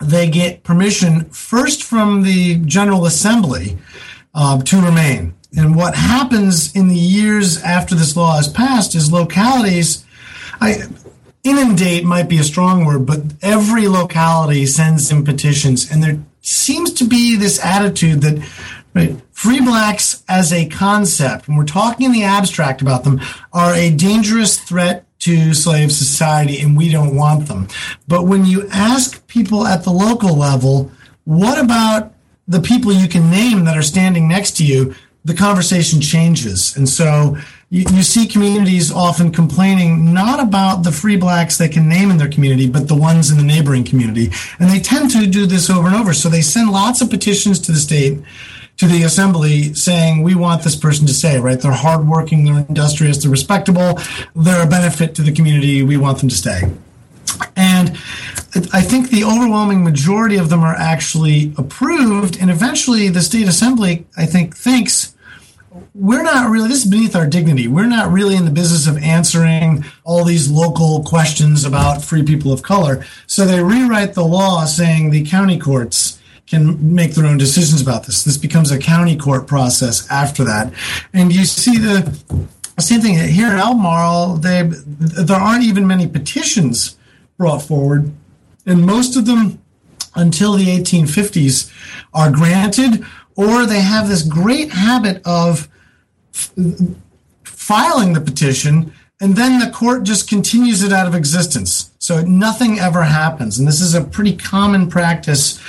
[0.00, 3.76] they get permission first from the General Assembly
[4.34, 5.34] uh, to remain.
[5.54, 10.06] And what happens in the years after this law is passed is localities,
[10.58, 10.84] I,
[11.44, 15.90] inundate might be a strong word, but every locality sends in petitions.
[15.90, 18.46] And there seems to be this attitude that
[18.94, 23.20] right, free blacks as a concept, when we're talking in the abstract about them,
[23.52, 27.68] are a dangerous threat to slave society and we don't want them.
[28.06, 30.92] But when you ask people at the local level,
[31.24, 32.14] what about
[32.46, 34.94] the people you can name that are standing next to you?
[35.24, 36.76] The conversation changes.
[36.76, 37.36] And so
[37.70, 42.16] you, you see communities often complaining not about the free blacks they can name in
[42.16, 44.30] their community, but the ones in the neighboring community.
[44.58, 46.14] And they tend to do this over and over.
[46.14, 48.18] So they send lots of petitions to the state
[48.78, 53.18] to the assembly saying we want this person to stay right they're hardworking they're industrious
[53.18, 53.98] they're respectable
[54.36, 56.60] they're a benefit to the community we want them to stay
[57.56, 57.90] and
[58.72, 64.06] i think the overwhelming majority of them are actually approved and eventually the state assembly
[64.16, 65.16] i think thinks
[65.94, 68.96] we're not really this is beneath our dignity we're not really in the business of
[68.98, 74.64] answering all these local questions about free people of color so they rewrite the law
[74.64, 78.24] saying the county courts can make their own decisions about this.
[78.24, 80.72] This becomes a county court process after that.
[81.12, 82.18] And you see the
[82.78, 86.96] same thing here in Albemarle, they, there aren't even many petitions
[87.36, 88.12] brought forward.
[88.66, 89.60] And most of them,
[90.14, 91.72] until the 1850s,
[92.14, 93.04] are granted,
[93.38, 95.68] or they have this great habit of
[96.34, 96.52] f-
[97.44, 101.90] filing the petition and then the court just continues it out of existence.
[101.98, 103.58] So nothing ever happens.
[103.58, 105.60] And this is a pretty common practice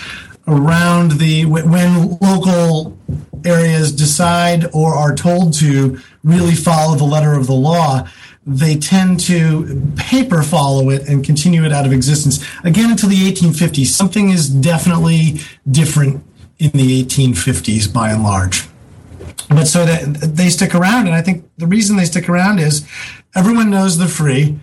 [0.47, 2.97] around the when local
[3.45, 8.07] areas decide or are told to really follow the letter of the law
[8.47, 13.31] they tend to paper follow it and continue it out of existence again until the
[13.31, 16.23] 1850s something is definitely different
[16.59, 18.67] in the 1850s by and large
[19.49, 22.87] but so that they stick around and i think the reason they stick around is
[23.35, 24.59] everyone knows they're free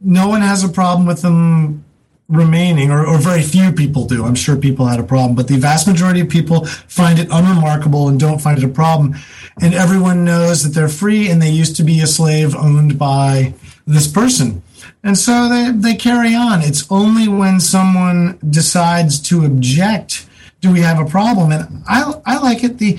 [0.00, 1.84] no one has a problem with them
[2.32, 4.24] remaining, or, or very few people do.
[4.24, 8.08] I'm sure people had a problem, but the vast majority of people find it unremarkable
[8.08, 9.14] and don't find it a problem.
[9.60, 13.54] And everyone knows that they're free and they used to be a slave owned by
[13.86, 14.62] this person.
[15.04, 16.62] And so they, they carry on.
[16.62, 20.26] It's only when someone decides to object
[20.62, 21.52] do we have a problem.
[21.52, 22.78] And I, I like it.
[22.78, 22.98] The,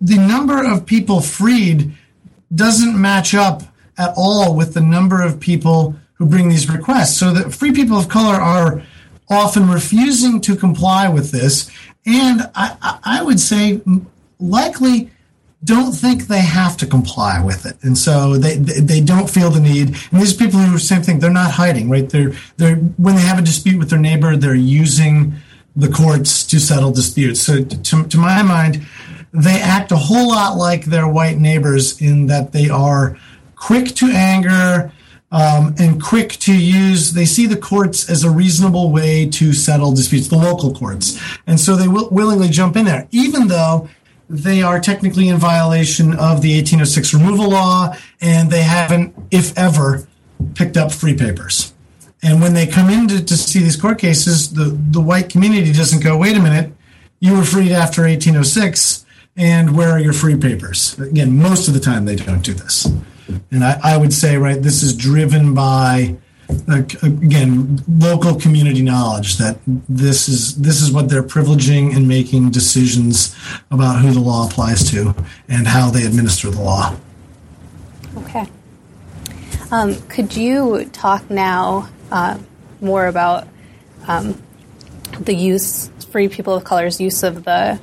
[0.00, 1.92] the number of people freed
[2.54, 3.62] doesn't match up
[3.98, 7.18] at all with the number of people who bring these requests.
[7.18, 8.82] So the free people of color are
[9.28, 11.70] often refusing to comply with this.
[12.04, 13.80] And I, I would say
[14.38, 15.10] likely
[15.62, 17.76] don't think they have to comply with it.
[17.82, 19.88] And so they, they don't feel the need.
[20.10, 22.08] And these people who are same thing, they're not hiding, right?
[22.08, 25.34] They're, they're, when they have a dispute with their neighbor, they're using
[25.76, 27.40] the courts to settle disputes.
[27.40, 28.86] So to, to my mind,
[29.32, 33.16] they act a whole lot like their white neighbors in that they are
[33.56, 34.92] quick to anger
[35.32, 37.12] um, and quick to use.
[37.12, 41.20] They see the courts as a reasonable way to settle disputes, the local courts.
[41.46, 43.88] And so they will willingly jump in there, even though
[44.28, 50.06] they are technically in violation of the 1806 removal law and they haven't, if ever,
[50.54, 51.72] picked up free papers.
[52.22, 55.72] And when they come in to, to see these court cases, the, the white community
[55.72, 56.72] doesn't go, wait a minute,
[57.18, 59.06] you were freed after 1806,
[59.36, 60.98] and where are your free papers?
[60.98, 62.86] Again, most of the time they don't do this.
[63.50, 66.16] And I, I would say, right, this is driven by
[67.02, 69.56] again local community knowledge that
[69.88, 73.36] this is this is what they're privileging and making decisions
[73.70, 75.14] about who the law applies to
[75.48, 76.96] and how they administer the law.
[78.16, 78.46] Okay.
[79.70, 82.38] Um, could you talk now uh,
[82.80, 83.46] more about
[84.06, 84.40] um,
[85.18, 87.80] the use, free people of color's use of the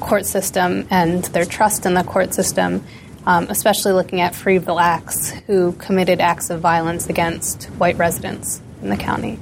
[0.00, 2.84] court system and their trust in the court system,
[3.24, 8.90] um, especially looking at free blacks who committed acts of violence against white residents in
[8.90, 9.38] the county?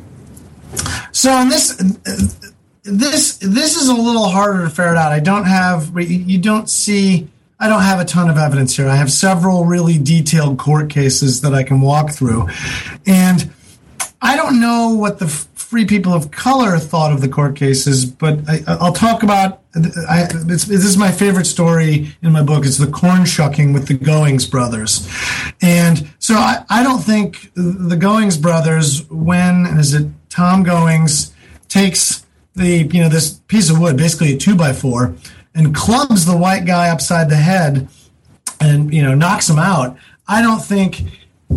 [1.13, 1.77] So, this,
[2.83, 5.13] this this is a little harder to ferret out.
[5.13, 8.89] I don't have you don't see I don't have a ton of evidence here.
[8.89, 12.49] I have several really detailed court cases that I can walk through.
[13.07, 13.51] And
[14.25, 18.39] I don't know what the free people of color thought of the court cases, but
[18.49, 19.61] I, will talk about.
[20.09, 22.65] I, this is my favorite story in my book.
[22.65, 25.07] It's the corn shucking with the Goings brothers,
[25.61, 31.35] and so I, I don't think the Goings brothers, when is it Tom Goings
[31.69, 35.15] takes the you know this piece of wood, basically a two by four,
[35.55, 37.89] and clubs the white guy upside the head
[38.61, 39.97] and you know knocks him out
[40.27, 41.03] i don't think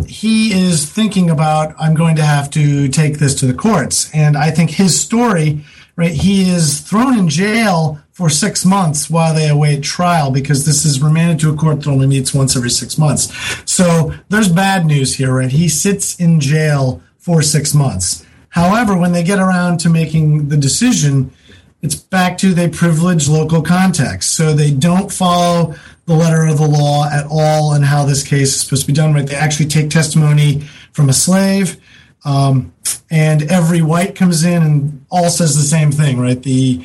[0.06, 4.10] he is thinking about i'm going to have to take this to the courts.
[4.14, 5.64] And i think his story
[5.96, 10.84] right he is thrown in jail for six months while they await trial because this
[10.84, 13.32] is remanded to a court that only meets once every six months.
[13.70, 15.50] So there's bad news here right?
[15.50, 18.26] He sits in jail for six months.
[18.50, 21.32] However when they get around to making the decision
[21.80, 24.32] it's back to they privilege local context.
[24.32, 25.76] So they don't follow
[26.08, 28.94] the letter of the law at all and how this case is supposed to be
[28.94, 29.12] done.
[29.12, 29.26] Right?
[29.26, 31.76] They actually take testimony from a slave,
[32.24, 32.72] um,
[33.10, 36.18] and every white comes in and all says the same thing.
[36.18, 36.42] Right?
[36.42, 36.78] The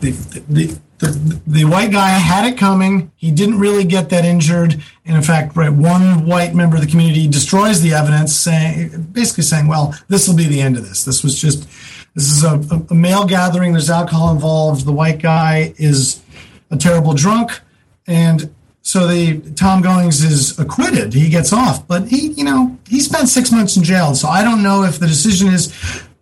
[0.00, 0.10] the,
[0.48, 3.12] the the, the white guy had it coming.
[3.16, 4.82] He didn't really get that injured.
[5.04, 9.44] And in fact, right, one white member of the community destroys the evidence, saying basically
[9.44, 11.04] saying, "Well, this will be the end of this.
[11.04, 11.66] This was just
[12.14, 12.60] this is a,
[12.90, 13.72] a male gathering.
[13.72, 14.84] There's alcohol involved.
[14.84, 16.22] The white guy is
[16.70, 17.60] a terrible drunk,
[18.06, 18.54] and
[18.86, 21.12] so the Tom Goings is acquitted.
[21.12, 24.14] He gets off, but he, you know, he spent six months in jail.
[24.14, 25.74] So I don't know if the decision is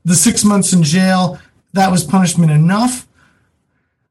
[0.06, 1.38] the six months in jail
[1.74, 3.06] that was punishment enough.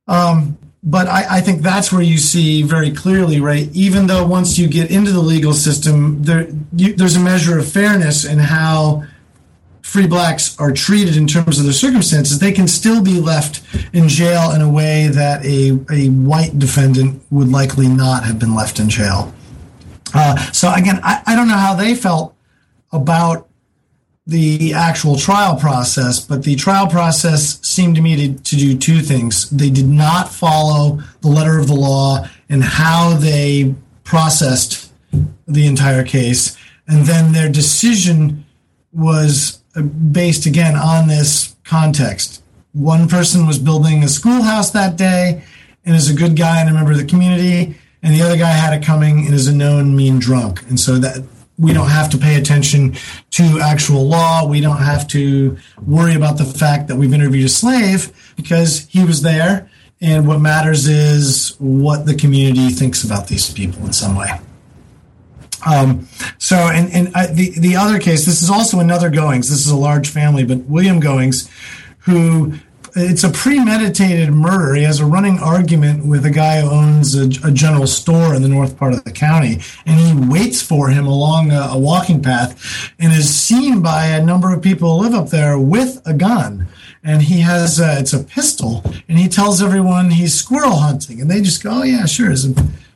[0.07, 3.69] Um, but I, I, think that's where you see very clearly, right?
[3.73, 7.67] Even though once you get into the legal system, there you, there's a measure of
[7.67, 9.03] fairness in how
[9.93, 13.61] free blacks are treated in terms of their circumstances, they can still be left
[13.93, 18.55] in jail in a way that a, a white defendant would likely not have been
[18.55, 19.31] left in jail.
[20.11, 22.35] Uh, so again, I, I don't know how they felt
[22.91, 23.47] about
[24.25, 28.99] the actual trial process, but the trial process seemed to me to, to do two
[28.99, 29.47] things.
[29.51, 34.91] They did not follow the letter of the law and how they processed
[35.45, 36.57] the entire case.
[36.87, 38.45] And then their decision
[38.91, 42.43] was based again on this context.
[42.73, 45.43] One person was building a schoolhouse that day
[45.85, 48.49] and is a good guy and a member of the community, and the other guy
[48.49, 50.61] had it coming and is a known mean drunk.
[50.69, 51.23] And so that
[51.57, 52.95] we don't have to pay attention
[53.31, 54.45] to actual law.
[54.47, 59.03] We don't have to worry about the fact that we've interviewed a slave because he
[59.03, 59.69] was there.
[60.01, 64.39] And what matters is what the community thinks about these people in some way.
[65.65, 66.07] Um,
[66.37, 69.49] so, and, and I, the, the other case, this is also another Goings.
[69.49, 71.49] This is a large family, but William Goings,
[71.99, 72.53] who
[72.95, 74.75] it's a premeditated murder.
[74.75, 78.41] He has a running argument with a guy who owns a, a, general store in
[78.41, 82.21] the north part of the county, and he waits for him along a, a, walking
[82.21, 86.13] path and is seen by a number of people who live up there with a
[86.13, 86.67] gun.
[87.03, 91.29] And he has a, it's a pistol, and he tells everyone he's squirrel hunting, and
[91.29, 92.53] they just go, "Oh yeah, sure." It's a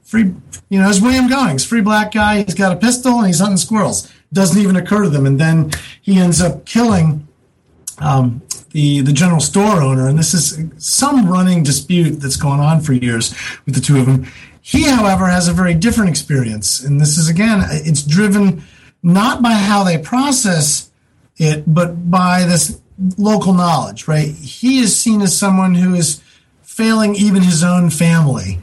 [0.08, 0.34] free
[0.70, 2.44] you know, it's William Goings, free black guy.
[2.44, 4.12] He's got a pistol and he's hunting squirrels.
[4.34, 7.28] Doesn't even occur to them, and then he ends up killing
[8.00, 8.42] um,
[8.72, 10.08] the the general store owner.
[10.08, 13.34] And this is some running dispute that's going on for years
[13.66, 14.28] with the two of them.
[14.62, 18.64] He, however, has a very different experience, and this is again, it's driven
[19.02, 20.92] not by how they process
[21.38, 22.82] it, but by this
[23.18, 24.10] local knowledge.
[24.10, 24.30] Right?
[24.30, 26.22] He is seen as someone who is
[26.64, 28.60] failing even his own family.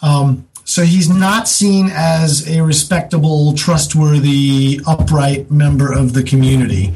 [0.00, 6.92] Um, so he's not seen as a respectable, trustworthy, upright member of the community.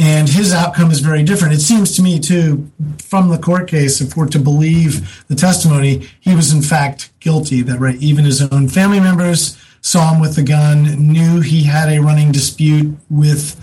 [0.00, 1.54] And his outcome is very different.
[1.54, 2.68] It seems to me, too,
[2.98, 7.62] from the court case, if we're to believe the testimony, he was in fact guilty.
[7.62, 11.88] That right, even his own family members saw him with the gun, knew he had
[11.88, 13.54] a running dispute with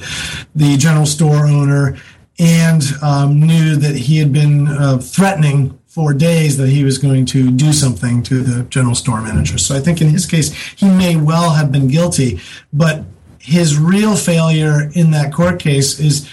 [0.56, 1.98] the general store owner,
[2.40, 7.26] and um, knew that he had been uh, threatening for days that he was going
[7.26, 9.58] to do something to the general store manager.
[9.58, 12.40] So I think in his case, he may well have been guilty,
[12.72, 13.04] but
[13.40, 16.30] his real failure in that court case is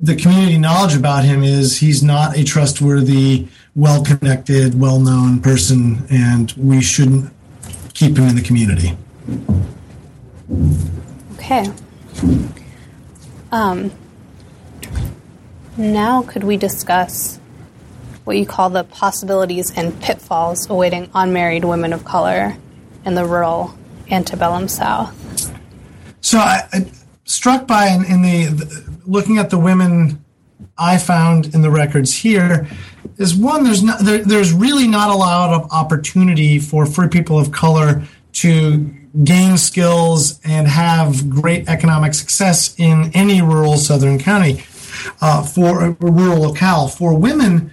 [0.00, 6.06] the community knowledge about him is he's not a trustworthy, well connected, well known person,
[6.08, 7.30] and we shouldn't
[7.92, 8.96] keep him in the community.
[11.34, 11.70] Okay.
[13.52, 13.92] Um,
[15.76, 17.38] now, could we discuss
[18.28, 22.54] what you call the possibilities and pitfalls awaiting unmarried women of color
[23.06, 23.74] in the rural
[24.10, 25.14] antebellum South?
[26.20, 26.86] So, I, I
[27.24, 30.22] struck by in, in the, the looking at the women
[30.76, 32.68] I found in the records here
[33.16, 37.38] is one there's not there, there's really not a lot of opportunity for free people
[37.38, 38.02] of color
[38.34, 44.62] to gain skills and have great economic success in any rural southern county
[45.22, 47.72] uh, for a rural locale for women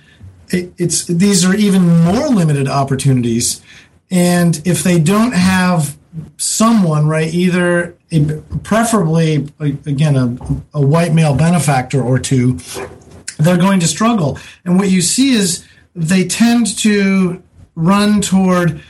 [0.56, 3.62] it, it's these are even more limited opportunities
[4.10, 5.98] and if they don't have
[6.38, 8.24] someone right either a,
[8.64, 12.58] preferably again a, a white male benefactor or two
[13.38, 14.40] they're going to struggle.
[14.64, 17.42] And what you see is they tend to
[17.76, 18.82] run toward,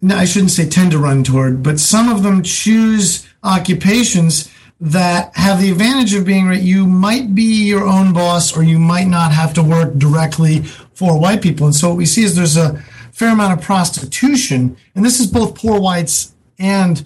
[0.00, 5.36] no, I shouldn't say tend to run toward, but some of them choose occupations that
[5.36, 6.60] have the advantage of being right.
[6.60, 10.62] You might be your own boss or you might not have to work directly
[10.94, 11.66] for white people.
[11.66, 12.80] And so what we see is there's a
[13.12, 14.76] fair amount of prostitution.
[14.94, 17.04] And this is both poor whites and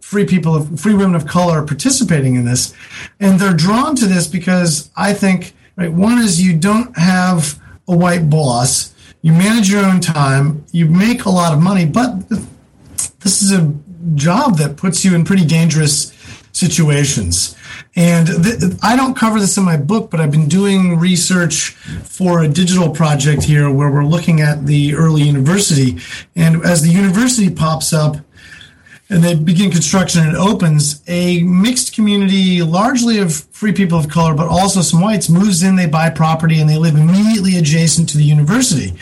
[0.00, 2.74] free people of free women of color participating in this.
[3.18, 5.90] And they're drawn to this because I think Right?
[5.90, 8.94] One is you don't have a white boss.
[9.22, 10.66] You manage your own time.
[10.72, 13.72] You make a lot of money, but this is a
[14.14, 16.12] job that puts you in pretty dangerous
[16.60, 17.56] situations.
[17.96, 21.70] And th- I don't cover this in my book, but I've been doing research
[22.04, 25.98] for a digital project here where we're looking at the early university.
[26.36, 28.16] And as the university pops up,
[29.10, 34.08] and they begin construction and it opens, a mixed community, largely of free people of
[34.08, 38.08] color, but also some whites, moves in, they buy property, and they live immediately adjacent
[38.08, 38.94] to the university.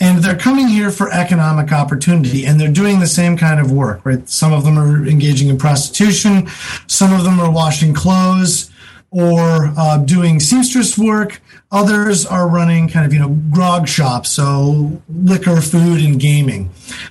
[0.00, 4.00] And they're coming here for economic opportunity, and they're doing the same kind of work,
[4.04, 4.26] right?
[4.28, 6.48] Some of them are engaging in prostitution,
[6.86, 8.70] some of them are washing clothes
[9.10, 11.42] or uh, doing seamstress work.
[11.72, 16.70] Others are running kind of, you know, grog shops, so liquor, food, and gaming.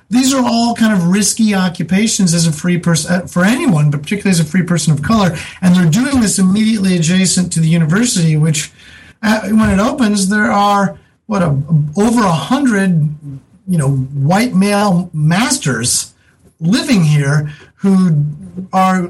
[0.10, 4.02] These are all kind of risky occupations as a free person, uh, for anyone, but
[4.02, 5.36] particularly as a free person of color.
[5.62, 8.72] And they're doing this immediately adjacent to the university, which,
[9.22, 10.98] uh, when it opens, there are,
[11.30, 11.50] what, a,
[11.96, 12.90] over a hundred,
[13.68, 16.16] you know, white male masters
[16.60, 18.26] living here who
[18.74, 19.10] are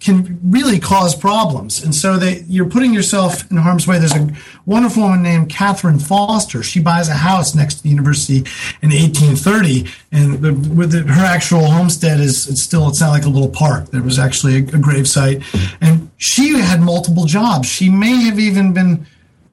[0.00, 4.00] can really cause problems, and so they you're putting yourself in harm's way.
[4.00, 4.28] There's a
[4.66, 6.64] wonderful woman named Catherine Foster.
[6.64, 8.38] She buys a house next to the university
[8.82, 13.26] in 1830, and the, with the, her actual homestead is it's still it's not like
[13.26, 13.86] a little park.
[13.90, 15.40] There was actually a, a grave site,
[15.80, 17.68] and she had multiple jobs.
[17.68, 19.06] She may have even been,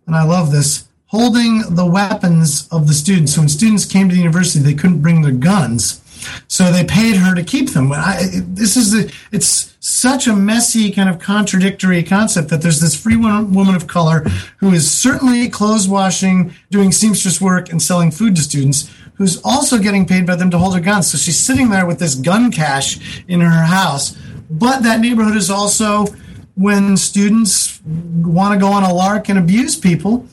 [0.08, 3.36] and I love this, holding the weapons of the students.
[3.36, 6.02] So when students came to the university, they couldn't bring their guns
[6.48, 7.92] so they paid her to keep them.
[7.92, 13.16] I, this is it's such a messy kind of contradictory concept that there's this free
[13.16, 14.20] woman of color
[14.58, 19.78] who is certainly clothes washing, doing seamstress work, and selling food to students, who's also
[19.78, 21.12] getting paid by them to hold her guns.
[21.12, 24.18] So she's sitting there with this gun cache in her house.
[24.50, 26.08] But that neighborhood is also
[26.56, 30.28] when students want to go on a lark and abuse people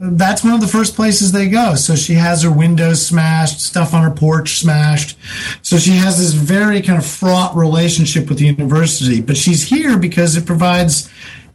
[0.00, 1.74] that's one of the first places they go.
[1.74, 5.18] So she has her windows smashed, stuff on her porch smashed.
[5.62, 9.20] So she has this very kind of fraught relationship with the university.
[9.20, 11.10] But she's here because it provides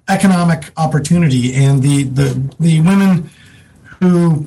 [0.09, 3.29] economic opportunity, and the the the women
[4.01, 4.45] who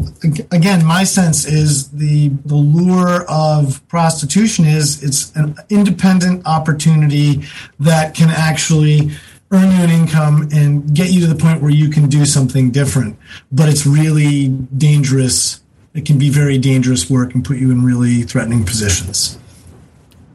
[0.53, 7.43] again my sense is the the lure of prostitution is it's an independent opportunity
[7.81, 9.11] that can actually
[9.51, 12.71] earn you an income and get you to the point where you can do something
[12.71, 13.19] different.
[13.53, 15.61] But it's really dangerous.
[15.95, 19.39] It can be very dangerous work and put you in really threatening positions.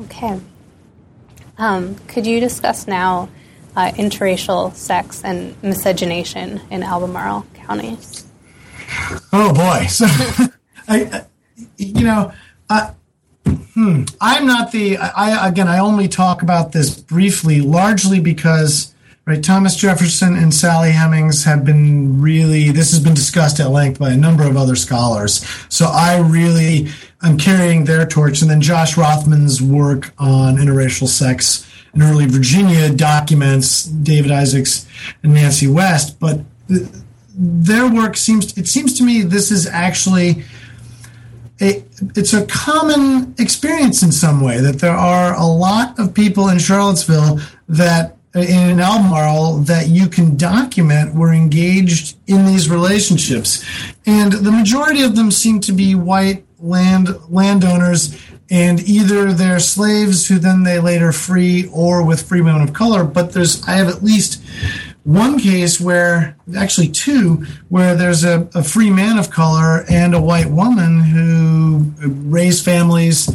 [0.01, 0.39] Okay.
[1.57, 3.29] Um, could you discuss now
[3.75, 7.97] uh, interracial sex and miscegenation in Albemarle County?
[9.31, 9.87] Oh boy!
[9.89, 10.05] So,
[10.87, 11.25] I,
[11.77, 12.33] you know,
[12.69, 12.93] I,
[13.45, 14.97] hmm, I'm not the.
[14.97, 18.93] I again, I only talk about this briefly, largely because
[19.25, 19.43] right?
[19.43, 24.11] Thomas Jefferson and Sally Hemings have been really, this has been discussed at length by
[24.11, 25.45] a number of other scholars.
[25.69, 26.89] So I really,
[27.21, 28.41] I'm carrying their torch.
[28.41, 34.87] And then Josh Rothman's work on interracial sex in early Virginia documents David Isaacs
[35.23, 36.19] and Nancy West.
[36.19, 36.41] But
[37.35, 40.43] their work seems, it seems to me this is actually,
[41.61, 41.83] a,
[42.15, 46.57] it's a common experience in some way that there are a lot of people in
[46.57, 53.63] Charlottesville that in an Albemarle that you can document were engaged in these relationships.
[54.05, 58.17] And the majority of them seem to be white land landowners
[58.49, 63.05] and either they're slaves who then they later free or with free women of color.
[63.05, 64.43] But there's, I have at least
[65.03, 70.21] one case where, actually two, where there's a, a free man of color and a
[70.21, 71.93] white woman who
[72.29, 73.29] raise families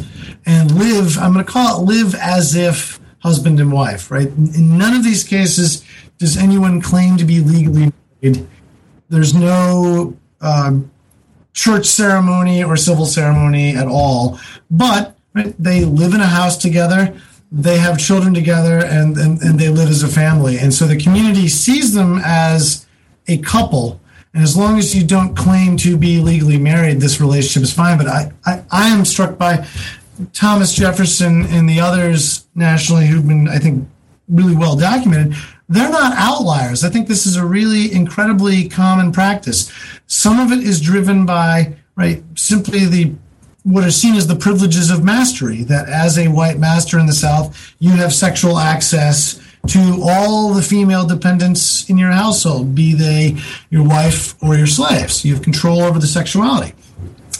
[0.45, 4.27] and live, I'm going to call it live as if husband and wife, right?
[4.27, 5.83] In none of these cases
[6.17, 8.47] does anyone claim to be legally married.
[9.09, 10.79] There's no uh,
[11.53, 14.39] church ceremony or civil ceremony at all,
[14.71, 17.15] but right, they live in a house together
[17.51, 20.57] they have children together and, and, and they live as a family.
[20.57, 22.85] And so the community sees them as
[23.27, 24.01] a couple.
[24.33, 27.97] And as long as you don't claim to be legally married, this relationship is fine.
[27.97, 29.65] But I, I, I am struck by
[30.33, 33.87] Thomas Jefferson and the others nationally who've been, I think,
[34.27, 35.35] really well documented.
[35.69, 36.83] They're not outliers.
[36.83, 39.71] I think this is a really incredibly common practice.
[40.07, 43.15] Some of it is driven by, right, simply the
[43.63, 47.11] what are seen as the privileges of mastery that as a white master in the
[47.11, 53.37] South, you have sexual access to all the female dependents in your household, be they
[53.69, 55.25] your wife or your slaves.
[55.25, 56.73] You have control over the sexuality.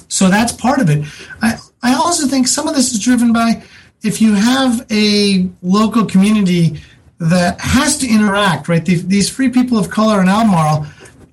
[0.09, 1.05] So that's part of it.
[1.41, 1.57] I,
[1.87, 3.63] I also think some of this is driven by
[4.03, 6.81] if you have a local community
[7.19, 8.85] that has to interact, right?
[8.85, 10.85] These free people of color in Albemarle,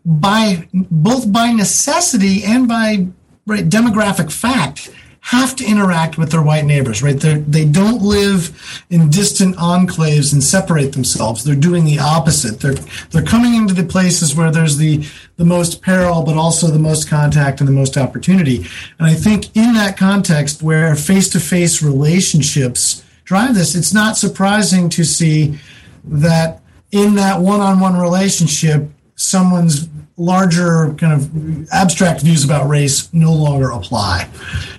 [0.06, 3.06] by both by necessity and by
[3.46, 4.90] right, demographic fact
[5.24, 7.18] have to interact with their white neighbors, right?
[7.18, 11.42] They're, they don't live in distant enclaves and separate themselves.
[11.42, 12.60] They're doing the opposite.
[12.60, 12.74] They're,
[13.10, 15.02] they're coming into the places where there's the,
[15.36, 18.66] the most peril, but also the most contact and the most opportunity.
[18.98, 24.18] And I think in that context where face to face relationships drive this, it's not
[24.18, 25.58] surprising to see
[26.04, 26.60] that
[26.92, 33.32] in that one on one relationship, someone's larger kind of abstract views about race no
[33.32, 34.28] longer apply.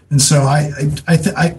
[0.10, 1.58] And so I, I, I, th- I,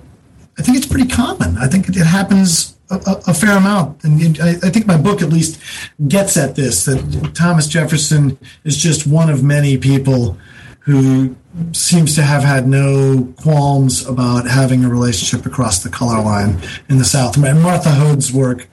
[0.58, 1.58] I think it's pretty common.
[1.58, 4.02] I think it happens a, a, fair amount.
[4.04, 5.60] And I, I, think my book at least
[6.06, 10.38] gets at this that Thomas Jefferson is just one of many people
[10.80, 11.34] who
[11.72, 16.98] seems to have had no qualms about having a relationship across the color line in
[16.98, 17.36] the South.
[17.36, 18.68] And Martha Hodes' work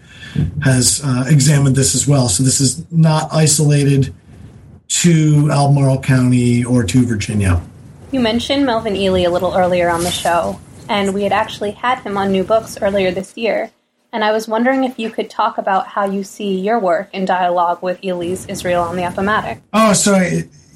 [0.61, 2.29] has uh, examined this as well.
[2.29, 4.13] So this is not isolated
[5.01, 7.61] to Albemarle County or to Virginia.
[8.11, 11.99] You mentioned Melvin Ely a little earlier on the show, and we had actually had
[11.99, 13.71] him on New Books earlier this year.
[14.11, 17.25] And I was wondering if you could talk about how you see your work in
[17.25, 19.61] dialogue with Ely's Israel on the Appomattox.
[19.73, 20.19] Oh, so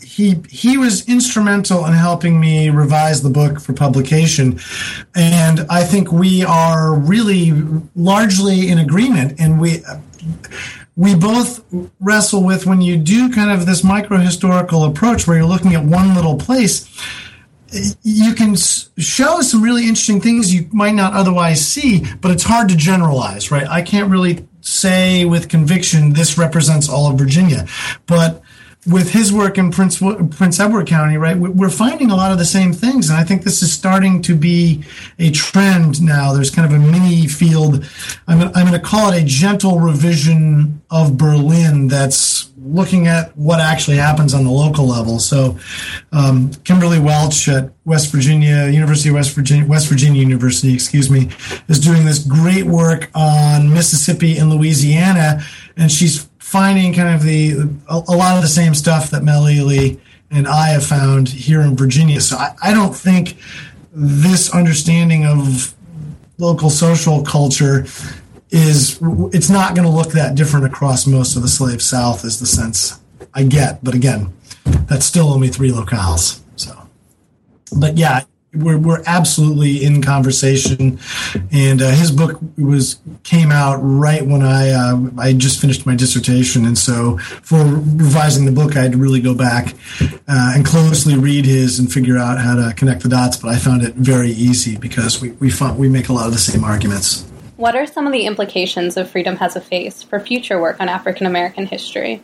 [0.01, 4.59] he he was instrumental in helping me revise the book for publication,
[5.13, 7.51] and I think we are really
[7.95, 9.39] largely in agreement.
[9.39, 9.83] And we
[10.97, 11.63] we both
[12.01, 15.83] wrestle with when you do kind of this micro historical approach where you're looking at
[15.85, 16.89] one little place
[18.01, 22.69] you can show some really interesting things you might not otherwise see but it's hard
[22.69, 23.67] to generalize right?
[23.67, 27.67] I can't really say with conviction this represents all of virginia
[28.05, 28.41] but
[28.87, 32.45] with his work in Prince Prince Edward County, right, we're finding a lot of the
[32.45, 34.83] same things, and I think this is starting to be
[35.19, 36.33] a trend now.
[36.33, 37.85] There's kind of a mini field.
[38.27, 43.59] I'm, I'm going to call it a gentle revision of Berlin that's looking at what
[43.59, 45.19] actually happens on the local level.
[45.19, 45.57] So,
[46.11, 51.29] um, Kimberly Welch at West Virginia University West Virginia West Virginia University, excuse me,
[51.67, 55.43] is doing this great work on Mississippi and Louisiana,
[55.75, 59.49] and she's finding kind of the a, a, lot of the same stuff that Mel
[59.49, 59.97] Ely
[60.31, 62.21] and I have found here in Virginia.
[62.21, 63.35] So I, I don't think
[63.91, 65.75] this understanding of
[66.37, 67.85] local social culture
[68.49, 68.97] is
[69.33, 72.45] it's not going to look that different across most of the slave South is the
[72.45, 72.97] sense
[73.33, 73.83] I get.
[73.83, 74.33] But again,
[74.63, 76.39] that's still only three locales.
[76.55, 76.87] So,
[77.77, 78.21] but yeah,
[78.57, 80.99] we're, we're absolutely in conversation.
[81.51, 85.95] And uh, his book was came out right when I uh, I just finished my
[85.95, 90.65] dissertation, and so for revising the book, I had to really go back uh, and
[90.65, 93.37] closely read his and figure out how to connect the dots.
[93.37, 96.33] But I found it very easy because we we found, we make a lot of
[96.33, 97.25] the same arguments.
[97.57, 100.89] What are some of the implications of Freedom Has a Face for future work on
[100.89, 102.21] African American history?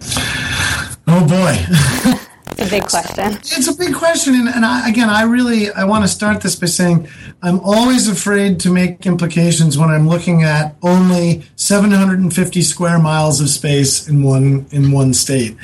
[1.08, 2.20] Oh boy.
[2.52, 3.34] It's a big question.
[3.34, 6.56] It's a big question, and, and I, again, I really I want to start this
[6.56, 7.08] by saying
[7.42, 13.50] I'm always afraid to make implications when I'm looking at only 750 square miles of
[13.50, 15.58] space in one in one state.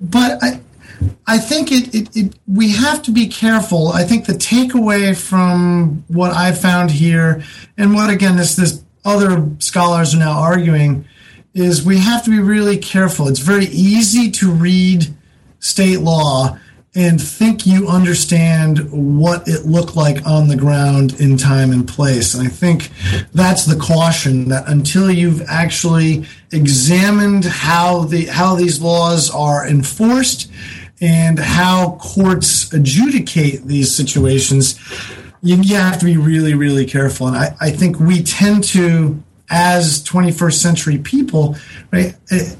[0.00, 0.60] But I,
[1.26, 3.88] I think it, it, it, we have to be careful.
[3.88, 7.42] I think the takeaway from what I found here,
[7.76, 11.04] and what again this this other scholars are now arguing,
[11.54, 13.28] is we have to be really careful.
[13.28, 15.14] It's very easy to read
[15.64, 16.58] state law
[16.94, 22.34] and think you understand what it looked like on the ground in time and place.
[22.34, 22.90] And I think
[23.32, 30.52] that's the caution that until you've actually examined how the how these laws are enforced
[31.00, 34.78] and how courts adjudicate these situations,
[35.42, 37.26] you, you have to be really, really careful.
[37.26, 41.56] And I, I think we tend to, as 21st century people,
[41.90, 42.54] right, eh,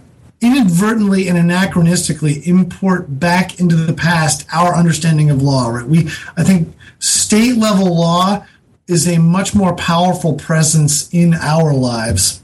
[0.44, 5.68] inadvertently and anachronistically import back into the past our understanding of law.
[5.68, 5.86] Right?
[5.86, 8.44] We, I think, state level law
[8.86, 12.42] is a much more powerful presence in our lives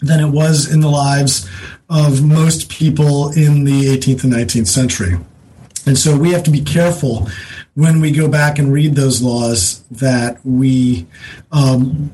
[0.00, 1.48] than it was in the lives
[1.88, 5.18] of most people in the 18th and 19th century.
[5.86, 7.28] And so we have to be careful
[7.74, 11.06] when we go back and read those laws that we
[11.52, 12.10] um,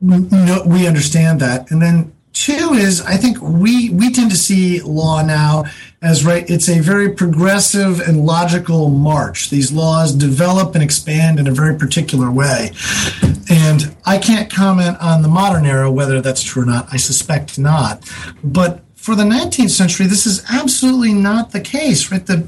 [0.00, 1.70] know, we understand that.
[1.70, 5.64] And then Two is I think we we tend to see law now
[6.00, 6.48] as right.
[6.48, 9.50] It's a very progressive and logical march.
[9.50, 12.70] These laws develop and expand in a very particular way,
[13.50, 16.86] and I can't comment on the modern era whether that's true or not.
[16.92, 18.08] I suspect not,
[18.44, 22.12] but for the 19th century, this is absolutely not the case.
[22.12, 22.46] Right, the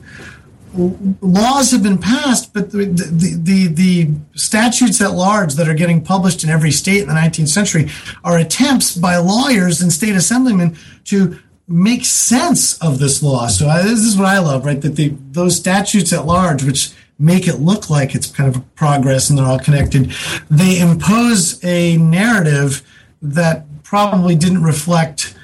[0.74, 6.02] laws have been passed, but the, the, the, the, statutes at large that are getting
[6.02, 7.90] published in every state in the 19th century
[8.24, 13.46] are attempts by lawyers and state assemblymen to make sense of this law.
[13.48, 14.80] So I, this is what I love, right?
[14.80, 18.64] That the, those statutes at large, which make it look like it's kind of a
[18.74, 20.12] progress and they're all connected,
[20.50, 22.82] they impose a narrative
[23.20, 25.34] that probably didn't reflect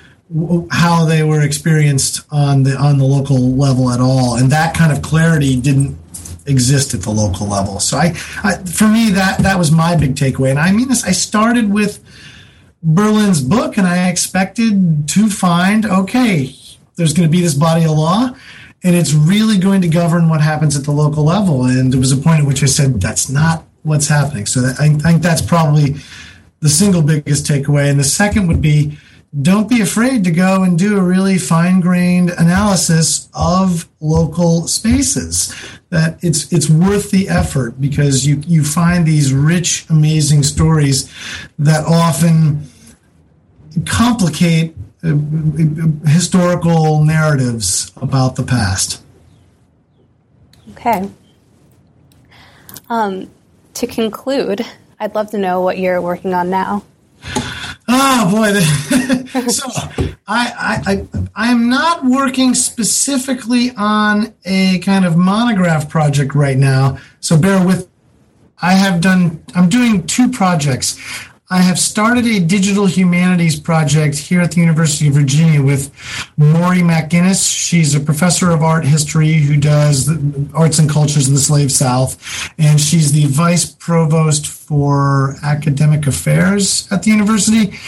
[0.71, 4.91] how they were experienced on the on the local level at all, and that kind
[4.91, 5.97] of clarity didn't
[6.47, 7.81] exist at the local level.
[7.81, 11.05] So I, I, for me that that was my big takeaway, and I mean this.
[11.05, 12.03] I started with
[12.83, 16.55] Berlin's book, and I expected to find okay,
[16.97, 18.35] there's going to be this body of law.
[18.85, 21.65] And it's really going to govern what happens at the local level.
[21.65, 24.47] And there was a point at which I said, that's not what's happening.
[24.47, 25.97] So I think that's probably
[26.61, 27.91] the single biggest takeaway.
[27.91, 28.97] And the second would be
[29.43, 35.55] don't be afraid to go and do a really fine grained analysis of local spaces.
[35.91, 41.13] That it's it's worth the effort because you you find these rich, amazing stories
[41.59, 42.69] that often
[43.85, 44.75] complicate
[45.05, 45.15] uh,
[46.07, 49.03] historical narratives about the past.
[50.73, 51.11] Okay.
[52.89, 53.31] Um,
[53.75, 54.65] to conclude,
[54.99, 56.85] I'd love to know what you're working on now.
[57.89, 58.53] Oh boy!
[59.49, 59.69] so
[60.27, 66.99] I, I I am not working specifically on a kind of monograph project right now.
[67.21, 67.89] So bear with.
[68.61, 69.45] I have done.
[69.55, 70.99] I'm doing two projects.
[71.49, 75.93] I have started a digital humanities project here at the University of Virginia with
[76.37, 77.49] Maurie McInnis.
[77.49, 80.11] She's a professor of art history who does
[80.53, 82.19] arts and cultures in the slave South,
[82.59, 87.79] and she's the vice provost for academic affairs at the university.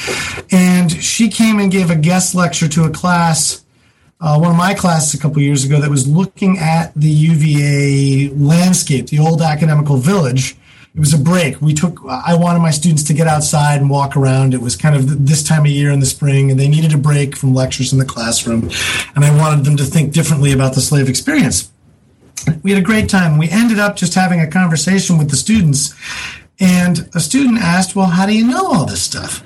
[0.53, 3.65] And she came and gave a guest lecture to a class
[4.21, 8.35] uh, one of my classes a couple years ago that was looking at the UVA
[8.35, 10.57] landscape, the old academical village,
[10.95, 11.61] it was a break.
[11.61, 14.55] We took, I wanted my students to get outside and walk around.
[14.55, 16.99] It was kind of this time of year in the spring, and they needed a
[16.99, 18.71] break from lectures in the classroom.
[19.15, 21.71] And I wanted them to think differently about the slave experience.
[22.63, 23.39] We had a great time.
[23.39, 25.95] We ended up just having a conversation with the students.
[26.59, 29.45] And a student asked, Well, how do you know all this stuff?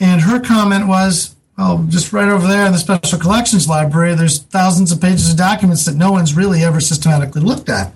[0.00, 4.38] And her comment was, Oh, just right over there in the Special Collections Library, there's
[4.38, 7.92] thousands of pages of documents that no one's really ever systematically looked at.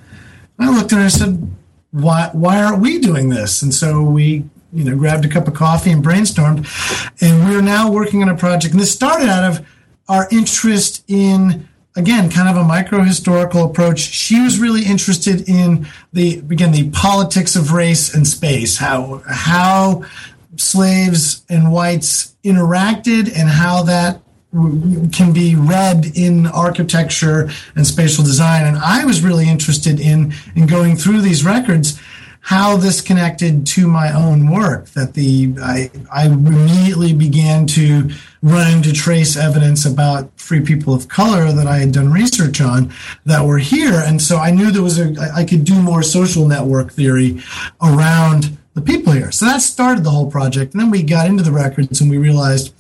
[0.61, 1.51] I looked at her and I said,
[1.91, 3.62] why why aren't we doing this?
[3.62, 6.66] And so we you know grabbed a cup of coffee and brainstormed,
[7.20, 8.72] and we're now working on a project.
[8.72, 9.66] And this started out of
[10.09, 14.01] our interest in again kind of a micro historical approach.
[14.01, 20.05] She was really interested in the again the politics of race and space, how how
[20.57, 24.20] slaves and whites interacted and how that
[24.53, 28.65] can be read in architecture and spatial design.
[28.65, 32.01] And I was really interested in, in going through these records,
[32.41, 34.87] how this connected to my own work.
[34.91, 41.09] That the I, I immediately began to run into trace evidence about free people of
[41.09, 42.91] color that I had done research on
[43.27, 44.03] that were here.
[44.07, 47.43] And so I knew there was a I could do more social network theory
[47.83, 49.31] around the people here.
[49.31, 50.73] So that started the whole project.
[50.73, 52.73] And then we got into the records and we realized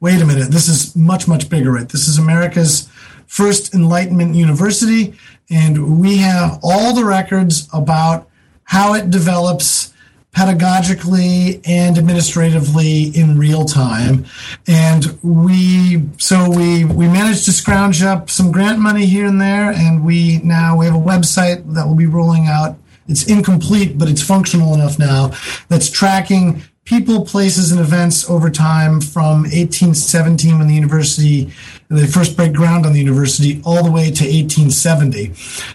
[0.00, 1.88] wait a minute, this is much, much bigger, right?
[1.88, 2.88] This is America's
[3.26, 5.14] first Enlightenment university,
[5.50, 8.28] and we have all the records about
[8.64, 9.92] how it develops
[10.34, 14.24] pedagogically and administratively in real time.
[14.66, 19.72] And we so we we managed to scrounge up some grant money here and there,
[19.72, 22.78] and we now we have a website that will be rolling out.
[23.08, 25.32] It's incomplete, but it's functional enough now.
[25.68, 31.52] That's tracking people, places, and events over time from 1817 when the university,
[31.88, 35.32] they first break ground on the university, all the way to 1870.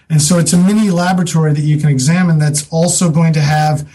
[0.10, 3.88] And so it's a mini laboratory that you can examine that's also going to have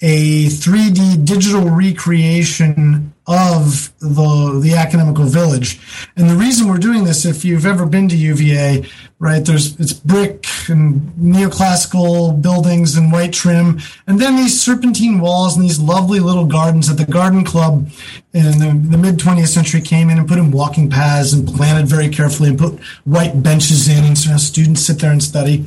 [0.00, 5.78] a 3D digital recreation of the the academical village.
[6.16, 9.92] And the reason we're doing this, if you've ever been to UVA, right, there's it's
[9.92, 16.20] brick and neoclassical buildings and white trim, and then these serpentine walls and these lovely
[16.20, 17.90] little gardens that the garden club
[18.32, 21.86] in the, the mid 20th century came in and put in walking paths and planted
[21.86, 25.66] very carefully and put white benches in, and so students sit there and study.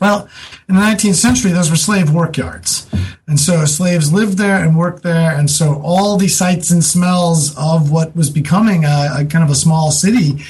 [0.00, 0.28] Well,
[0.68, 2.86] in the 19th century, those were slave workyards.
[3.26, 5.32] And so slaves lived there and worked there.
[5.36, 9.50] And so all the sights and smells of what was becoming a, a kind of
[9.50, 10.44] a small city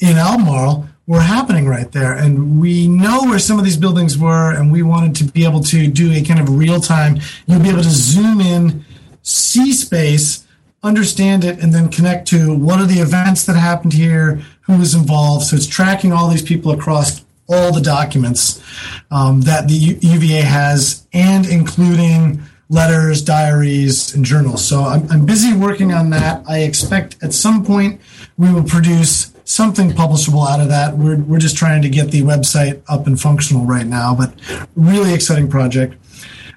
[0.00, 2.14] in Albemarle were happening right there.
[2.14, 5.60] And we know where some of these buildings were, and we wanted to be able
[5.64, 7.20] to do a kind of real time.
[7.46, 8.84] You'll be able to zoom in,
[9.22, 10.46] see space,
[10.82, 14.94] understand it, and then connect to what are the events that happened here, who was
[14.94, 15.46] involved.
[15.46, 18.62] So it's tracking all these people across all the documents
[19.10, 24.66] um, that the UVA has, and including letters, diaries, and journals.
[24.66, 26.44] So I'm, I'm busy working on that.
[26.48, 28.00] I expect at some point
[28.36, 30.96] we will produce something publishable out of that.
[30.96, 34.34] We're, we're just trying to get the website up and functional right now, but
[34.74, 35.94] really exciting project.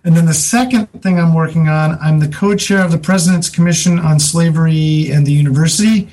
[0.03, 3.49] And then the second thing I'm working on, I'm the co chair of the President's
[3.49, 6.07] Commission on Slavery and the University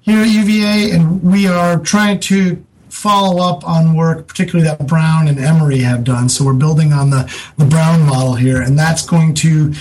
[0.00, 2.64] here at UVA, and we are trying to
[2.98, 6.28] follow up on work, particularly that Brown and Emory have done.
[6.28, 9.72] So we're building on the, the Brown model here, and that's going to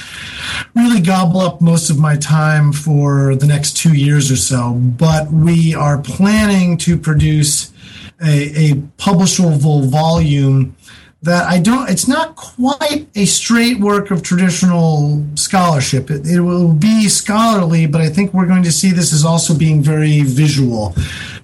[0.75, 4.73] really gobble up most of my time for the next two years or so.
[4.73, 7.73] But we are planning to produce
[8.21, 10.75] a, a publishable volume
[11.23, 16.11] that I don't, it's not quite a straight work of traditional scholarship.
[16.11, 19.57] It, it, will be scholarly, but I think we're going to see this as also
[19.57, 20.93] being very visual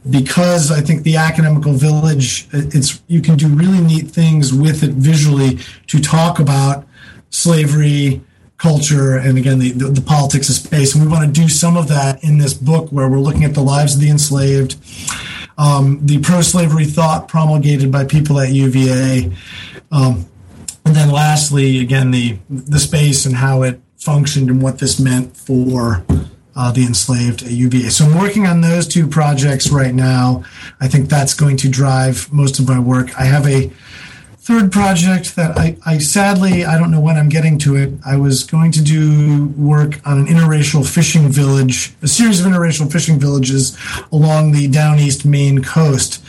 [0.10, 4.92] because I think the academical village, it's, you can do really neat things with it
[4.92, 6.86] visually to talk about
[7.30, 8.22] slavery,
[8.58, 10.94] culture, and again, the, the, the politics of space.
[10.94, 13.54] And we want to do some of that in this book where we're looking at
[13.54, 14.76] the lives of the enslaved
[15.58, 19.32] um, the pro-slavery thought promulgated by people at UVA,
[19.92, 20.26] um,
[20.86, 25.38] and then lastly, again, the the space and how it functioned and what this meant
[25.38, 26.04] for
[26.56, 27.90] uh, the enslaved at UVA.
[27.90, 30.44] So I'm working on those two projects right now.
[30.80, 33.18] I think that's going to drive most of my work.
[33.20, 33.72] I have a
[34.38, 37.94] third project that I, I, sadly I don't know when I'm getting to it.
[38.06, 42.92] I was going to do work on an interracial fishing village, a series of interracial
[42.92, 43.78] fishing villages
[44.12, 46.24] along the down east Maine coast.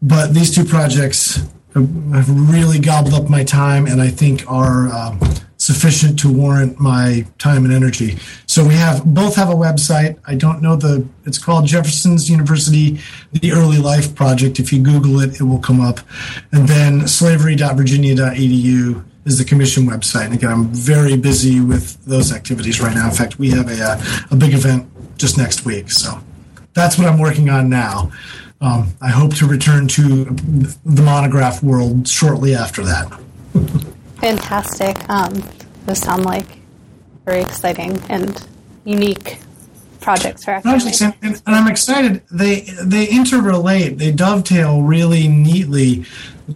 [0.00, 1.40] But these two projects
[1.74, 5.20] have really gobbled up my time, and I think are um,
[5.68, 8.16] sufficient to warrant my time and energy.
[8.46, 10.18] So we have both have a website.
[10.26, 12.98] I don't know the it's called Jefferson's University
[13.32, 14.58] the Early Life Project.
[14.58, 16.00] If you Google it, it will come up.
[16.52, 20.24] And then slavery.virginia.edu is the commission website.
[20.24, 23.06] And again, I'm very busy with those activities right now.
[23.06, 24.00] In fact, we have a,
[24.30, 24.88] a big event
[25.18, 25.90] just next week.
[25.90, 26.18] So
[26.72, 28.10] that's what I'm working on now.
[28.62, 33.06] Um, I hope to return to the monograph world shortly after that.
[34.16, 34.96] Fantastic.
[35.10, 35.42] Um,
[35.88, 36.46] those sound like
[37.24, 38.46] very exciting and
[38.84, 39.38] unique
[40.00, 42.22] projects for projects, and, and, I'm excited.
[42.30, 43.98] They they interrelate.
[43.98, 46.04] They dovetail really neatly.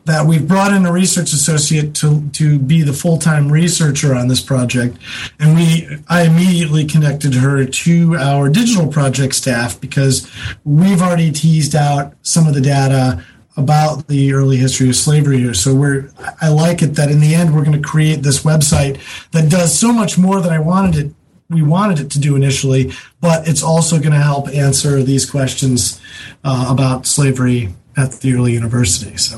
[0.06, 4.28] That we've brought in a research associate to to be the full time researcher on
[4.28, 4.96] this project,
[5.38, 10.30] and we I immediately connected her to our digital project staff because
[10.64, 13.22] we've already teased out some of the data
[13.56, 15.54] about the early history of slavery here.
[15.54, 19.00] So we're I like it that in the end we're going to create this website
[19.32, 21.14] that does so much more than I wanted it
[21.52, 26.00] we wanted it to do initially, but it's also going to help answer these questions
[26.44, 29.16] uh, about slavery at the early university.
[29.16, 29.36] So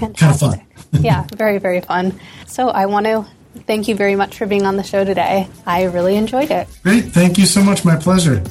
[0.00, 0.18] Fantastic.
[0.18, 1.02] kind of fun.
[1.04, 2.18] yeah, very very fun.
[2.46, 3.26] So I want to
[3.66, 5.48] thank you very much for being on the show today.
[5.64, 6.68] I really enjoyed it.
[6.82, 7.04] Great.
[7.06, 7.84] Thank you so much.
[7.84, 8.42] My pleasure.